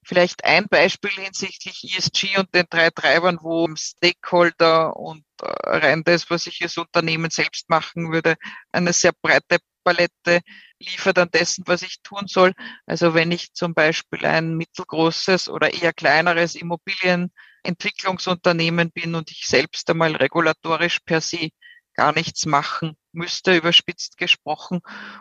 Vielleicht 0.05 0.45
ein 0.45 0.67
Beispiel 0.69 1.11
hinsichtlich 1.11 1.97
ESG 1.97 2.38
und 2.38 2.53
den 2.55 2.67
drei 2.69 2.91
Treibern, 2.91 3.38
wo 3.41 3.69
Stakeholder 3.77 4.97
und 4.97 5.25
rein 5.42 6.02
das, 6.05 6.31
was 6.31 6.46
ich 6.46 6.62
als 6.62 6.78
Unternehmen 6.78 7.31
selbst 7.31 7.68
machen 7.68 8.12
würde, 8.12 8.37
eine 8.72 8.92
sehr 8.92 9.12
breite 9.20 9.59
Palette 9.85 10.40
liefert 10.78 11.18
an 11.18 11.28
dessen, 11.31 11.64
was 11.66 11.83
ich 11.83 12.02
tun 12.02 12.26
soll. 12.26 12.52
Also 12.87 13.14
wenn 13.14 13.31
ich 13.33 13.52
zum 13.52 13.74
Beispiel 13.74 14.24
ein 14.26 14.57
mittelgroßes 14.57 15.48
oder 15.48 15.74
eher 15.74 15.92
kleineres 15.92 16.55
Immobilienentwicklungsunternehmen 16.55 18.92
bin 18.92 19.14
und 19.14 19.31
ich 19.31 19.46
selbst 19.46 19.90
einmal 19.90 20.16
regulatorisch 20.16 21.00
per 21.00 21.20
se 21.20 21.50
gar 21.94 22.12
nichts 22.12 22.46
machen 22.46 22.96
müsste, 23.12 23.57
überspitzt 23.57 24.16
gesprochen, 24.16 24.81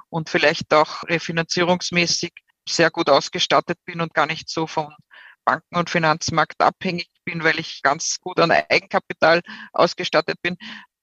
und 0.10 0.30
vielleicht 0.30 0.74
auch 0.74 1.04
refinanzierungsmäßig 1.04 2.32
sehr 2.68 2.92
gut 2.92 3.10
ausgestattet 3.10 3.78
bin 3.86 4.02
und 4.02 4.14
gar 4.14 4.26
nicht 4.26 4.50
so 4.50 4.68
von 4.68 4.94
Banken 5.44 5.76
und 5.76 5.90
Finanzmarkt 5.90 6.62
abhängig 6.62 7.10
bin, 7.24 7.44
weil 7.44 7.60
ich 7.60 7.82
ganz 7.82 8.20
gut 8.20 8.40
an 8.40 8.52
Eigenkapital 8.52 9.42
ausgestattet 9.74 10.38
bin, 10.42 10.58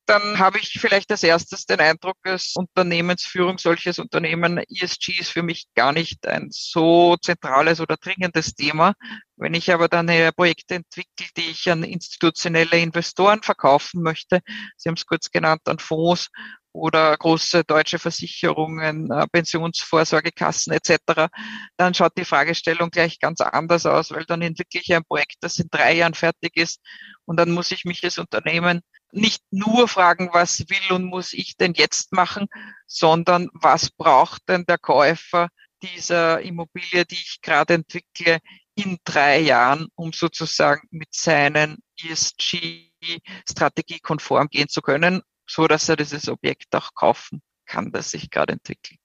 dann 0.09 0.39
habe 0.39 0.59
ich 0.59 0.79
vielleicht 0.81 1.11
als 1.11 1.23
erstes 1.23 1.67
den 1.67 1.81
Eindruck, 1.81 2.17
als 2.23 2.55
Unternehmensführung 2.57 3.59
solches 3.59 3.99
Unternehmen, 3.99 4.57
ESG 4.57 5.21
ist 5.21 5.31
für 5.31 5.43
mich 5.43 5.67
gar 5.75 5.93
nicht 5.93 6.27
ein 6.27 6.49
so 6.51 7.17
zentrales 7.17 7.79
oder 7.81 7.99
dringendes 7.99 8.55
Thema. 8.55 8.95
Wenn 9.37 9.53
ich 9.53 9.71
aber 9.71 9.89
dann 9.89 10.07
Projekte 10.35 10.77
entwickle, 10.77 11.27
die 11.37 11.51
ich 11.51 11.71
an 11.71 11.85
institutionelle 11.85 12.79
Investoren 12.79 13.43
verkaufen 13.43 14.03
möchte, 14.03 14.41
Sie 14.77 14.89
haben 14.89 14.97
es 14.97 15.05
kurz 15.05 15.31
genannt, 15.31 15.61
an 15.67 15.79
Fonds 15.79 16.31
oder 16.79 17.17
große 17.17 17.65
deutsche 17.65 17.99
Versicherungen, 17.99 19.11
äh, 19.11 19.27
Pensionsvorsorgekassen 19.29 20.73
etc., 20.73 21.29
dann 21.77 21.95
schaut 21.95 22.17
die 22.17 22.25
Fragestellung 22.25 22.91
gleich 22.91 23.19
ganz 23.19 23.41
anders 23.41 23.87
aus, 23.87 24.11
weil 24.13 24.25
dann 24.25 24.43
entwickle 24.43 24.81
ich 24.81 24.95
ein 24.95 25.05
Projekt, 25.05 25.37
das 25.41 25.59
in 25.59 25.69
drei 25.71 25.95
Jahren 25.95 26.15
fertig 26.15 26.57
ist 26.57 26.81
und 27.25 27.37
dann 27.37 27.51
muss 27.51 27.71
ich 27.73 27.85
mich 27.85 28.05
als 28.05 28.19
Unternehmen 28.19 28.81
nicht 29.13 29.43
nur 29.51 29.89
fragen, 29.89 30.31
was 30.33 30.61
will 30.69 30.93
und 30.93 31.05
muss 31.05 31.33
ich 31.33 31.57
denn 31.57 31.75
jetzt 31.75 32.13
machen, 32.13 32.47
sondern 32.87 33.49
was 33.53 33.91
braucht 33.91 34.43
denn 34.49 34.65
der 34.67 34.79
Käufer 34.79 35.49
dieser 35.83 36.41
Immobilie, 36.41 37.05
die 37.05 37.15
ich 37.15 37.41
gerade 37.43 37.75
entwickle, 37.75 38.39
in 38.75 38.99
drei 39.05 39.41
Jahren, 39.41 39.89
um 39.97 40.13
sozusagen 40.13 40.87
mit 40.91 41.13
seinen 41.13 41.79
ESG-Strategie 42.01 43.99
konform 44.01 44.49
gehen 44.49 44.69
zu 44.69 44.83
können 44.83 45.23
so 45.49 45.67
dass 45.67 45.89
er 45.89 45.97
dieses 45.97 46.29
Objekt 46.29 46.75
auch 46.75 46.95
kaufen 46.95 47.43
kann, 47.67 47.91
das 47.91 48.11
sich 48.11 48.31
gerade 48.31 48.53
entwickelt. 48.53 49.01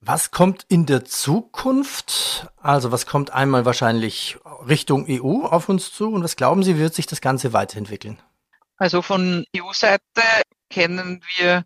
Was 0.00 0.30
kommt 0.30 0.66
in 0.68 0.84
der 0.84 1.04
Zukunft? 1.04 2.46
Also 2.60 2.92
was 2.92 3.06
kommt 3.06 3.30
einmal 3.30 3.64
wahrscheinlich 3.64 4.36
Richtung 4.68 5.06
EU 5.08 5.46
auf 5.46 5.68
uns 5.68 5.92
zu 5.92 6.12
und 6.12 6.22
was 6.22 6.36
glauben 6.36 6.62
Sie, 6.62 6.78
wird 6.78 6.94
sich 6.94 7.06
das 7.06 7.22
Ganze 7.22 7.52
weiterentwickeln? 7.52 8.18
Also 8.76 9.00
von 9.00 9.46
EU-Seite 9.56 10.02
kennen 10.68 11.22
wir 11.36 11.64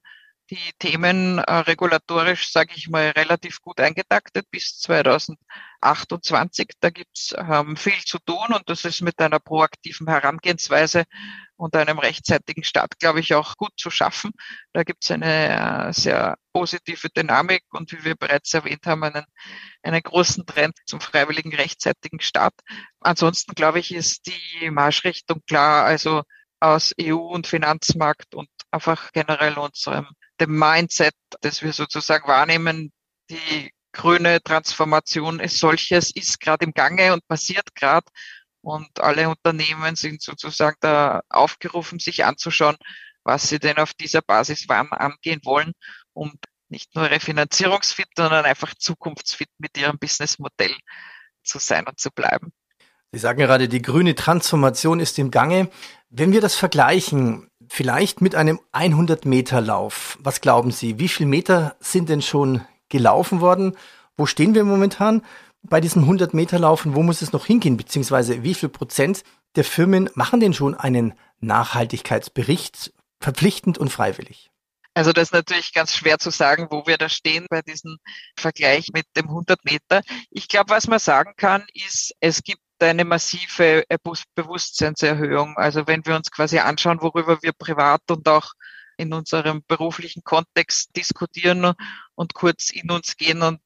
die 0.51 0.73
Themen 0.79 1.39
äh, 1.39 1.53
regulatorisch, 1.53 2.51
sage 2.51 2.73
ich 2.75 2.89
mal, 2.89 3.11
relativ 3.11 3.61
gut 3.61 3.81
eingetaktet 3.81 4.47
bis 4.51 4.79
2028. 4.81 6.71
Da 6.81 6.91
gibt's 6.91 7.35
ähm, 7.37 7.77
viel 7.77 7.99
zu 8.05 8.19
tun 8.19 8.55
und 8.55 8.63
das 8.67 8.85
ist 8.85 9.03
mit 9.03 9.19
einer 9.21 9.41
proaktiven 9.41 10.09
Herangehensweise 10.09 11.05
und 11.57 11.77
einem 11.77 11.99
rechtzeitigen 11.99 12.65
Start, 12.65 12.99
glaube 12.99 13.21
ich, 13.21 13.35
auch 13.35 13.57
gut 13.57 13.73
zu 13.77 13.91
schaffen. 13.91 14.31
Da 14.73 14.85
gibt's 14.85 15.11
eine 15.11 15.89
äh, 15.89 15.93
sehr 15.93 16.37
positive 16.53 17.11
Dynamik 17.11 17.65
und 17.71 17.93
wie 17.93 18.05
wir 18.05 18.15
bereits 18.15 18.55
erwähnt 18.55 18.87
haben, 18.87 19.05
einen, 19.05 19.25
einen 19.83 20.03
großen 20.03 20.47
Trend 20.47 20.77
zum 20.87 21.01
freiwilligen 21.01 21.55
rechtzeitigen 21.55 22.21
Start. 22.21 22.55
Ansonsten, 23.01 23.55
glaube 23.55 23.81
ich, 23.81 23.95
ist 23.95 24.27
die 24.27 24.71
Marschrichtung 24.71 25.43
klar. 25.47 25.85
Also 25.85 26.23
aus 26.61 26.93
EU 27.01 27.17
und 27.17 27.47
Finanzmarkt 27.47 28.35
und 28.35 28.49
einfach 28.71 29.13
generell 29.13 29.59
unserem 29.59 30.07
dem 30.41 30.59
Mindset, 30.59 31.15
das 31.41 31.63
wir 31.63 31.73
sozusagen 31.73 32.27
wahrnehmen, 32.29 32.93
die 33.31 33.71
grüne 33.93 34.43
Transformation 34.43 35.41
als 35.41 35.59
solches 35.59 36.15
ist 36.15 36.41
gerade 36.41 36.65
im 36.65 36.73
Gange 36.73 37.13
und 37.13 37.27
passiert 37.27 37.75
gerade. 37.75 38.07
Und 38.61 39.01
alle 39.01 39.29
Unternehmen 39.29 39.97
sind 39.97 40.23
sozusagen 40.23 40.77
da 40.81 41.23
aufgerufen, 41.29 41.99
sich 41.99 42.25
anzuschauen, 42.25 42.77
was 43.25 43.49
sie 43.49 43.59
denn 43.59 43.79
auf 43.79 43.95
dieser 43.95 44.23
Basis 44.23 44.65
wann 44.69 44.89
angehen 44.93 45.41
wollen, 45.45 45.73
um 46.13 46.33
nicht 46.69 46.95
nur 46.95 47.11
refinanzierungsfit, 47.11 48.09
sondern 48.17 48.45
einfach 48.45 48.75
zukunftsfit 48.75 49.49
mit 49.59 49.77
ihrem 49.79 49.99
Businessmodell 49.99 50.75
zu 51.43 51.59
sein 51.59 51.87
und 51.87 51.99
zu 51.99 52.11
bleiben. 52.11 52.53
Sie 53.13 53.19
sagen 53.19 53.39
gerade, 53.39 53.69
die 53.69 53.81
grüne 53.81 54.15
Transformation 54.15 55.01
ist 55.01 55.19
im 55.19 55.31
Gange. 55.31 55.71
Wenn 56.11 56.33
wir 56.33 56.43
das 56.43 56.55
vergleichen, 56.55 57.51
vielleicht 57.69 58.21
mit 58.21 58.35
einem 58.35 58.61
100 58.73 59.25
Meter 59.25 59.61
Lauf, 59.61 60.19
was 60.21 60.41
glauben 60.41 60.71
Sie, 60.71 60.99
wie 60.99 61.09
viele 61.09 61.29
Meter 61.29 61.77
sind 61.81 62.09
denn 62.09 62.23
schon 62.23 62.63
gelaufen 62.89 63.41
worden? 63.41 63.77
Wo 64.17 64.27
stehen 64.27 64.55
wir 64.55 64.65
momentan 64.65 65.23
bei 65.63 65.81
diesem 65.81 66.03
100 66.03 66.35
Meter 66.35 66.59
Laufen? 66.59 66.95
Wo 66.95 67.03
muss 67.03 67.23
es 67.23 67.33
noch 67.33 67.47
hingehen? 67.47 67.77
Beziehungsweise 67.77 68.43
wie 68.43 68.55
viel 68.55 68.69
Prozent 68.69 69.23
der 69.57 69.65
Firmen 69.65 70.11
machen 70.15 70.41
denn 70.41 70.55
schon 70.55 70.75
einen 70.75 71.15
Nachhaltigkeitsbericht 71.41 72.93
verpflichtend 73.21 73.79
und 73.79 73.91
freiwillig? 73.91 74.51
Also 74.95 75.13
das 75.13 75.29
ist 75.29 75.33
natürlich 75.33 75.73
ganz 75.73 75.95
schwer 75.95 76.19
zu 76.19 76.31
sagen, 76.31 76.69
wo 76.71 76.87
wir 76.87 76.99
da 76.99 77.09
stehen 77.09 77.47
bei 77.49 77.63
diesem 77.63 77.99
Vergleich 78.37 78.89
mit 78.93 79.07
dem 79.17 79.29
100 79.29 79.65
Meter. 79.65 80.03
Ich 80.31 80.49
glaube, 80.49 80.71
was 80.71 80.89
man 80.89 80.99
sagen 80.99 81.35
kann, 81.37 81.65
ist, 81.73 82.15
es 82.19 82.43
gibt 82.43 82.63
eine 82.83 83.05
massive 83.05 83.85
äh, 83.89 83.99
Bewusstseinserhöhung. 84.35 85.57
Also 85.57 85.87
wenn 85.87 86.05
wir 86.07 86.17
uns 86.17 86.31
quasi 86.31 86.59
anschauen, 86.59 87.01
worüber 87.01 87.43
wir 87.43 87.53
privat 87.53 88.03
und 88.11 88.29
auch 88.29 88.53
in 88.97 89.13
unserem 89.13 89.63
beruflichen 89.67 90.25
Kontext 90.25 90.97
diskutieren 90.97 91.73
und 92.15 92.35
kurz 92.35 92.71
in 92.71 92.91
uns 92.91 93.17
gehen 93.17 93.43
und 93.43 93.61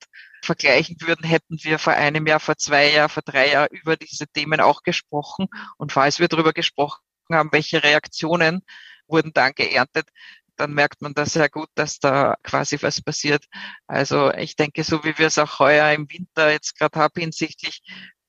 vergleichen 0.44 0.96
würden, 1.00 1.24
hätten 1.24 1.62
wir 1.62 1.78
vor 1.78 1.94
einem 1.94 2.26
Jahr, 2.26 2.40
vor 2.40 2.56
zwei 2.56 2.90
Jahren, 2.90 3.08
vor 3.08 3.22
drei 3.22 3.52
Jahren 3.52 3.68
über 3.70 3.96
diese 3.96 4.26
Themen 4.26 4.60
auch 4.60 4.82
gesprochen. 4.82 5.48
Und 5.78 5.92
falls 5.92 6.18
wir 6.18 6.28
darüber 6.28 6.52
gesprochen 6.52 7.00
haben, 7.30 7.50
welche 7.52 7.82
Reaktionen 7.82 8.62
wurden 9.06 9.32
dann 9.32 9.52
geerntet, 9.54 10.08
dann 10.56 10.74
merkt 10.74 11.00
man 11.00 11.14
da 11.14 11.24
sehr 11.26 11.48
gut, 11.48 11.68
dass 11.74 11.98
da 11.98 12.36
quasi 12.42 12.78
was 12.82 13.00
passiert. 13.00 13.46
Also 13.86 14.32
ich 14.34 14.56
denke, 14.56 14.84
so 14.84 15.02
wie 15.04 15.16
wir 15.18 15.28
es 15.28 15.38
auch 15.38 15.58
heuer 15.58 15.92
im 15.92 16.10
Winter 16.10 16.50
jetzt 16.50 16.78
gerade 16.78 16.98
haben 17.00 17.20
hinsichtlich 17.20 17.82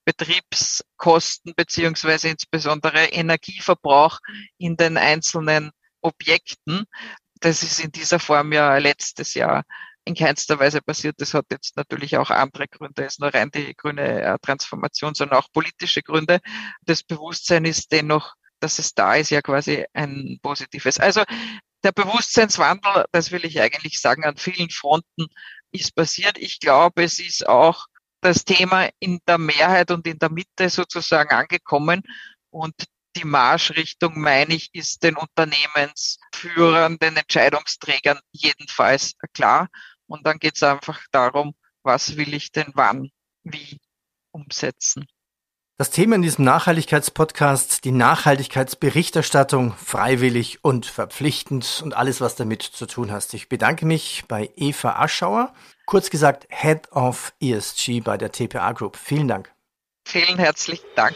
Betriebskosten 0.06 1.54
beziehungsweise 1.56 2.30
insbesondere 2.30 3.06
Energieverbrauch 3.06 4.20
in 4.58 4.76
den 4.78 4.98
einzelnen 4.98 5.72
Objekten. 6.02 6.86
Das 7.39 7.63
ist 7.63 7.80
in 7.80 7.92
dieser 7.92 8.20
Form 8.20 8.52
ja 8.52 8.78
letztes 8.78 9.34
Jahr 9.34 9.63
in 10.06 10.16
keinster 10.16 10.60
Weise 10.60 10.82
passiert. 10.82 11.16
Das 11.20 11.34
hat 11.34 11.46
jetzt 11.52 11.78
natürlich 11.78 12.18
auch 12.18 12.30
andere 12.30 12.68
Gründe, 12.68 13.06
es 13.06 13.13
ist 13.13 13.20
nur 13.20 13.34
rein 13.34 13.52
die 13.52 13.74
grüne 13.76 14.22
äh, 14.22 14.38
Transformation, 14.42 15.13
sondern 15.13 15.39
auch 15.39 15.52
politische 15.52 16.02
Gründe. 16.02 16.39
Das 16.82 17.04
Bewusstsein 17.04 17.66
ist 17.66 17.92
dennoch, 17.92 18.34
dass 18.60 18.80
es 18.80 18.94
da 18.94 19.16
ist, 19.16 19.30
ja 19.30 19.42
quasi 19.42 19.86
ein 19.94 20.39
positives. 20.42 21.00
Also 21.00 21.24
der 21.84 21.92
Bewusstseinswandel, 21.92 23.06
das 23.12 23.32
will 23.32 23.46
ich 23.46 23.60
eigentlich 23.60 24.00
sagen, 24.00 24.24
an 24.24 24.38
vielen 24.38 24.70
Fronten 24.70 25.28
ist 25.72 25.96
passiert. 25.96 26.38
Ich 26.38 26.60
glaube, 26.60 27.04
es 27.04 27.20
ist 27.20 27.48
auch 27.48 27.88
das 28.24 28.46
Thema 28.46 28.90
in 29.00 29.20
der 29.28 29.38
Mehrheit 29.38 29.92
und 29.92 30.08
in 30.08 30.18
der 30.20 30.32
Mitte 30.32 30.70
sozusagen 30.70 31.32
angekommen. 31.32 32.04
Und 32.50 32.74
die 33.16 33.26
Marschrichtung, 33.26 34.20
meine 34.20 34.56
ich, 34.56 34.70
ist 34.74 35.04
den 35.04 35.16
Unternehmensführern, 35.18 36.98
den 36.98 37.18
Entscheidungsträgern 37.18 38.20
jedenfalls 38.32 39.14
klar. 39.34 39.68
Und 40.08 40.26
dann 40.26 40.40
geht 40.40 40.56
es 40.56 40.64
einfach 40.64 41.02
darum, 41.12 41.54
was 41.84 42.18
will 42.18 42.34
ich 42.34 42.52
denn 42.52 42.72
wann, 42.74 43.10
wie 43.44 43.80
umsetzen. 44.32 45.06
Das 45.80 45.90
Thema 45.90 46.18
in 46.18 46.22
diesem 46.22 46.46
Nachhaltigkeitspodcast, 46.46 47.84
die 47.84 47.92
Nachhaltigkeitsberichterstattung, 47.92 49.74
freiwillig 49.74 50.64
und 50.64 50.86
verpflichtend 50.86 51.82
und 51.84 51.96
alles, 51.96 52.22
was 52.22 52.36
damit 52.36 52.62
zu 52.62 52.86
tun 52.86 53.12
hat. 53.12 53.34
Ich 53.34 53.50
bedanke 53.50 53.88
mich 53.88 54.26
bei 54.28 54.52
Eva 54.56 54.98
Aschauer, 55.00 55.52
kurz 55.88 56.12
gesagt 56.12 56.46
Head 56.50 56.92
of 56.92 57.34
ESG 57.42 58.02
bei 58.02 58.20
der 58.20 58.32
TPA 58.32 58.74
Group. 58.74 58.98
Vielen 58.98 59.28
Dank. 59.28 59.52
Vielen 60.08 60.38
herzlichen 60.38 60.86
Dank. 60.96 61.16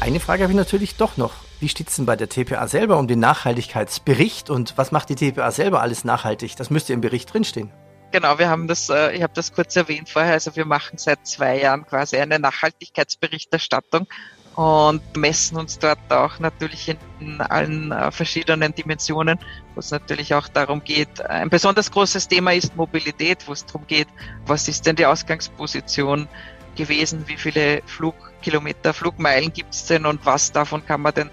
Eine 0.00 0.18
Frage 0.18 0.42
habe 0.42 0.52
ich 0.52 0.58
natürlich 0.58 0.96
doch 0.96 1.16
noch. 1.16 1.34
Wie 1.60 1.68
steht 1.68 1.90
es 1.90 1.94
denn 1.94 2.06
bei 2.06 2.16
der 2.16 2.28
TPA 2.28 2.66
selber 2.66 2.98
um 2.98 3.06
den 3.06 3.20
Nachhaltigkeitsbericht 3.20 4.50
und 4.50 4.76
was 4.76 4.90
macht 4.90 5.10
die 5.10 5.14
TPA 5.14 5.52
selber 5.52 5.80
alles 5.80 6.02
nachhaltig? 6.02 6.56
Das 6.56 6.70
müsste 6.70 6.92
im 6.92 7.00
Bericht 7.00 7.32
drinstehen. 7.32 7.70
Genau, 8.12 8.38
wir 8.38 8.48
haben 8.48 8.66
das, 8.68 8.88
äh, 8.88 9.12
ich 9.12 9.22
habe 9.22 9.32
das 9.34 9.52
kurz 9.52 9.76
erwähnt 9.76 10.08
vorher, 10.08 10.34
also 10.34 10.54
wir 10.56 10.64
machen 10.64 10.96
seit 10.96 11.26
zwei 11.26 11.60
Jahren 11.60 11.86
quasi 11.86 12.16
eine 12.16 12.38
Nachhaltigkeitsberichterstattung 12.38 14.06
und 14.54 15.02
messen 15.16 15.58
uns 15.58 15.78
dort 15.78 15.98
auch 16.10 16.38
natürlich 16.38 16.96
in 17.20 17.40
allen 17.42 17.92
äh, 17.92 18.10
verschiedenen 18.10 18.74
Dimensionen, 18.74 19.38
wo 19.74 19.80
es 19.80 19.90
natürlich 19.90 20.32
auch 20.34 20.48
darum 20.48 20.82
geht. 20.82 21.20
Ein 21.20 21.50
besonders 21.50 21.90
großes 21.90 22.28
Thema 22.28 22.54
ist 22.54 22.74
Mobilität, 22.74 23.46
wo 23.46 23.52
es 23.52 23.66
darum 23.66 23.86
geht, 23.86 24.08
was 24.46 24.66
ist 24.66 24.86
denn 24.86 24.96
die 24.96 25.04
Ausgangsposition 25.04 26.26
gewesen, 26.74 27.24
wie 27.26 27.36
viele 27.36 27.82
Flugkilometer, 27.84 28.94
Flugmeilen 28.94 29.52
gibt 29.52 29.74
es 29.74 29.84
denn 29.86 30.06
und 30.06 30.24
was 30.24 30.52
davon 30.52 30.86
kann 30.86 31.02
man 31.02 31.12
denn 31.12 31.30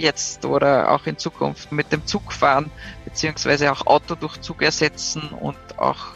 jetzt 0.00 0.44
oder 0.44 0.90
auch 0.90 1.06
in 1.06 1.18
Zukunft 1.18 1.72
mit 1.72 1.92
dem 1.92 2.06
Zug 2.06 2.32
fahren, 2.32 2.70
beziehungsweise 3.04 3.70
auch 3.72 3.86
Auto 3.86 4.14
durch 4.14 4.40
Zug 4.40 4.62
ersetzen 4.62 5.28
und 5.40 5.56
auch 5.78 6.06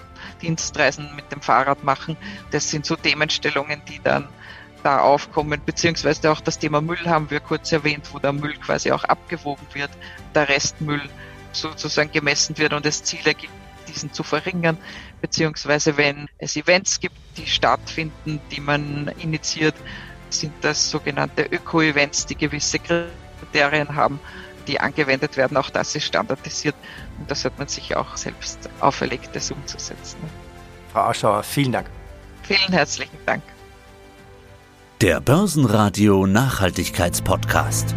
Dienstreisen 0.43 1.15
mit 1.17 1.31
dem 1.33 1.41
Fahrrad 1.41 1.85
machen. 1.85 2.17
Das 2.51 2.71
sind 2.71 2.87
so 2.87 2.97
Themenstellungen, 2.97 3.83
die 3.89 4.01
dann 4.03 4.29
da 4.83 5.01
aufkommen, 5.01 5.61
beziehungsweise 5.65 6.31
auch 6.31 6.41
das 6.41 6.59
Thema 6.59 6.81
Müll 6.81 7.07
haben 7.07 7.31
wir 7.31 7.41
kurz 7.41 7.73
erwähnt, 7.73 8.13
wo 8.13 8.19
der 8.19 8.33
Müll 8.33 8.55
quasi 8.59 8.93
auch 8.93 9.05
abgewogen 9.05 9.67
wird, 9.73 9.91
der 10.35 10.49
Restmüll 10.49 11.01
sozusagen 11.53 12.13
gemessen 12.13 12.59
wird 12.59 12.75
und 12.75 12.85
es 12.85 13.03
Ziele 13.03 13.35
gibt, 13.35 13.53
diesen 13.89 14.13
zu 14.13 14.23
verringern, 14.23 14.77
beziehungsweise 15.21 15.97
wenn 15.97 16.29
es 16.39 16.57
Events 16.57 17.01
gibt, 17.01 17.17
die 17.37 17.47
stattfinden, 17.47 18.41
die 18.51 18.61
man 18.61 19.09
initiiert, 19.19 19.75
sind 20.31 20.53
das 20.61 20.91
sogenannte 20.91 21.45
Öko-Events, 21.45 22.27
die 22.27 22.37
gewisse 22.37 22.79
Kriterien 23.55 23.95
haben, 23.95 24.19
die 24.67 24.81
angewendet 24.81 25.37
werden. 25.37 25.57
Auch 25.57 25.71
das 25.71 25.95
ist 25.95 26.05
standardisiert 26.05 26.75
und 27.19 27.31
das 27.31 27.45
hat 27.45 27.57
man 27.59 27.69
sich 27.69 27.95
auch 27.97 28.17
selbst 28.17 28.59
auferlegt, 28.81 29.31
das 29.35 29.51
umzusetzen. 29.51 30.19
Frau 30.93 31.03
Aschauer, 31.03 31.43
vielen 31.43 31.73
Dank. 31.73 31.87
Vielen 32.43 32.73
herzlichen 32.73 33.19
Dank. 33.27 33.43
Der 35.01 35.21
Börsenradio 35.21 36.27
Nachhaltigkeitspodcast. 36.27 37.95